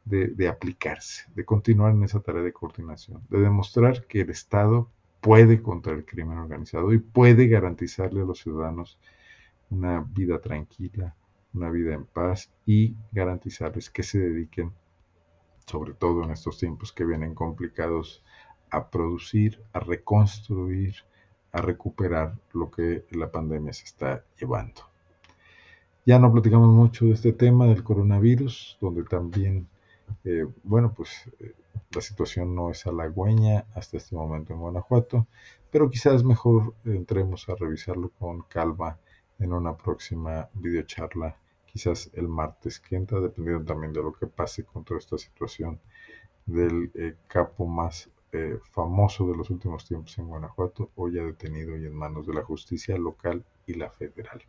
de, 0.05 0.29
de, 0.29 0.47
aplicarse, 0.47 1.25
de 1.35 1.45
continuar 1.45 1.93
en 1.93 2.05
esa 2.05 2.21
tarea 2.21 2.43
de 2.43 2.53
coordinación, 2.53 3.23
de 3.29 3.41
demostrar 3.41 4.07
que 4.07 4.21
el 4.21 4.31
Estado 4.31 4.89
puede 5.21 5.63
contra 5.63 5.95
el 5.95 6.05
crimen 6.05 6.39
organizado 6.39 6.93
y 6.93 6.99
puede 6.99 7.49
garantizarle 7.49 8.21
a 8.21 8.25
los 8.25 8.39
ciudadanos 8.39 9.01
una 9.69 9.99
vida 10.01 10.41
tranquila, 10.41 11.17
una 11.55 11.71
vida 11.71 11.95
en 11.95 12.05
paz 12.05 12.51
y 12.67 12.95
garantizarles 13.13 13.91
que 13.91 14.03
se 14.03 14.19
dediquen, 14.19 14.73
sobre 15.67 15.95
todo 15.95 16.25
en 16.25 16.31
estos 16.31 16.59
tiempos 16.59 16.93
que 16.93 17.05
vienen 17.05 17.35
complicados, 17.35 18.23
a 18.71 18.89
producir, 18.89 19.61
a 19.73 19.81
reconstruir, 19.81 20.95
a 21.53 21.61
recuperar 21.61 22.37
lo 22.53 22.71
que 22.71 23.05
la 23.11 23.31
pandemia 23.31 23.73
se 23.73 23.85
está 23.85 24.25
llevando. 24.39 24.83
Ya 26.07 26.19
no 26.19 26.33
platicamos 26.33 26.69
mucho 26.69 27.07
de 27.07 27.13
este 27.13 27.33
tema 27.33 27.67
del 27.67 27.83
coronavirus, 27.83 28.79
donde 28.81 29.05
también, 29.05 29.69
eh, 30.25 30.47
bueno, 30.63 30.95
pues 30.95 31.29
eh, 31.41 31.55
la 31.91 32.01
situación 32.01 32.55
no 32.55 32.71
es 32.71 32.87
halagüeña 32.87 33.67
hasta 33.75 33.97
este 33.97 34.15
momento 34.15 34.53
en 34.53 34.61
Guanajuato, 34.61 35.27
pero 35.71 35.91
quizás 35.91 36.25
mejor 36.25 36.75
entremos 36.85 37.49
a 37.49 37.55
revisarlo 37.55 38.11
con 38.19 38.43
calma 38.43 38.99
en 39.41 39.53
una 39.53 39.77
próxima 39.77 40.49
videocharla, 40.55 41.37
quizás 41.67 42.11
el 42.15 42.29
martes 42.29 42.79
que 42.79 42.97
entra, 42.97 43.21
dependiendo 43.21 43.65
también 43.65 43.93
de 43.93 44.03
lo 44.03 44.13
que 44.13 44.27
pase 44.27 44.65
con 44.65 44.85
toda 44.85 44.99
esta 44.99 45.19
situación 45.19 45.81
del 46.47 46.91
eh, 46.95 47.17
capo 47.27 47.67
más 47.67 48.11
eh, 48.33 48.59
famoso 48.73 49.27
de 49.29 49.37
los 49.37 49.51
últimos 49.51 49.85
tiempos 49.85 50.17
en 50.19 50.29
Guanajuato, 50.29 50.91
hoy 50.97 51.15
ya 51.15 51.25
detenido 51.25 51.77
y 51.77 51.87
en 51.87 51.95
manos 51.95 52.27
de 52.27 52.35
la 52.35 52.43
justicia 52.43 52.97
local 52.97 53.45
y 53.67 53.75
la 53.75 53.91
federal. 53.91 54.43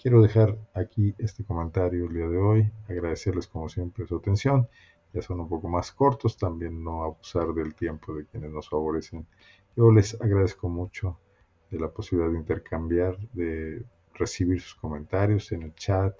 Quiero 0.00 0.22
dejar 0.22 0.58
aquí 0.74 1.14
este 1.18 1.44
comentario 1.44 2.06
el 2.06 2.14
día 2.14 2.28
de 2.28 2.38
hoy, 2.38 2.72
agradecerles 2.88 3.46
como 3.46 3.68
siempre 3.68 4.06
su 4.06 4.16
atención, 4.16 4.68
ya 5.12 5.22
son 5.22 5.40
un 5.40 5.48
poco 5.48 5.68
más 5.68 5.92
cortos, 5.92 6.36
también 6.36 6.82
no 6.82 7.04
abusar 7.04 7.52
del 7.52 7.74
tiempo 7.74 8.14
de 8.14 8.24
quienes 8.26 8.50
nos 8.50 8.68
favorecen. 8.68 9.26
Yo 9.76 9.90
les 9.90 10.18
agradezco 10.20 10.68
mucho 10.68 11.18
de 11.70 11.78
la 11.78 11.88
posibilidad 11.88 12.32
de 12.32 12.38
intercambiar, 12.38 13.18
de 13.32 13.84
recibir 14.14 14.60
sus 14.60 14.74
comentarios 14.74 15.52
en 15.52 15.62
el 15.62 15.74
chat, 15.74 16.14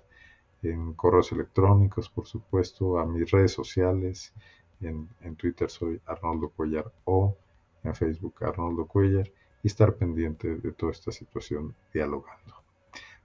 en 0.63 0.95
correos 0.95 1.33
electrónicos, 1.33 2.09
por 2.09 2.27
supuesto, 2.27 2.99
a 2.99 3.07
mis 3.07 3.31
redes 3.31 3.53
sociales. 3.53 4.33
En, 4.81 5.09
Twitter 5.37 5.71
soy 5.71 6.01
Arnoldo 6.07 6.49
Cuellar 6.51 6.93
o 7.05 7.37
en 7.85 7.95
Facebook 7.95 8.45
Arnoldo 8.45 8.87
Cuellar 8.87 9.31
y 9.63 9.69
estar 9.69 9.95
pendiente 9.95 10.57
de 10.57 10.73
toda 10.73 10.93
esta 10.93 11.13
situación 11.13 11.75
dialogando. 11.93 12.57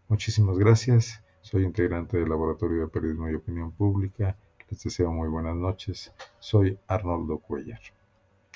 Muchísimas 0.07 0.57
gracias. 0.57 1.23
Soy 1.41 1.63
integrante 1.63 2.17
del 2.17 2.29
Laboratorio 2.29 2.81
de 2.81 2.87
Periodismo 2.87 3.29
y 3.29 3.35
Opinión 3.35 3.71
Pública. 3.71 4.37
Les 4.69 4.83
deseo 4.83 5.11
muy 5.11 5.29
buenas 5.29 5.55
noches. 5.55 6.13
Soy 6.39 6.77
Arnoldo 6.87 7.39
Cuellar. 7.39 7.81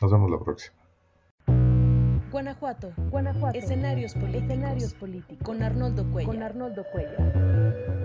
Nos 0.02 0.12
vemos 0.12 0.30
la 0.30 0.40
próxima. 0.40 0.81
Guanajuato. 2.32 2.94
Guanajuato. 3.10 3.58
Escenarios 3.58 4.14
políticos. 4.14 4.44
Escenarios 4.44 4.94
políticos. 4.94 5.46
Con 5.46 5.62
Arnoldo 5.64 6.10
Cuellar. 6.12 6.34
Con 6.34 6.44
Arnoldo 6.44 6.86
Cuellar. 6.92 8.01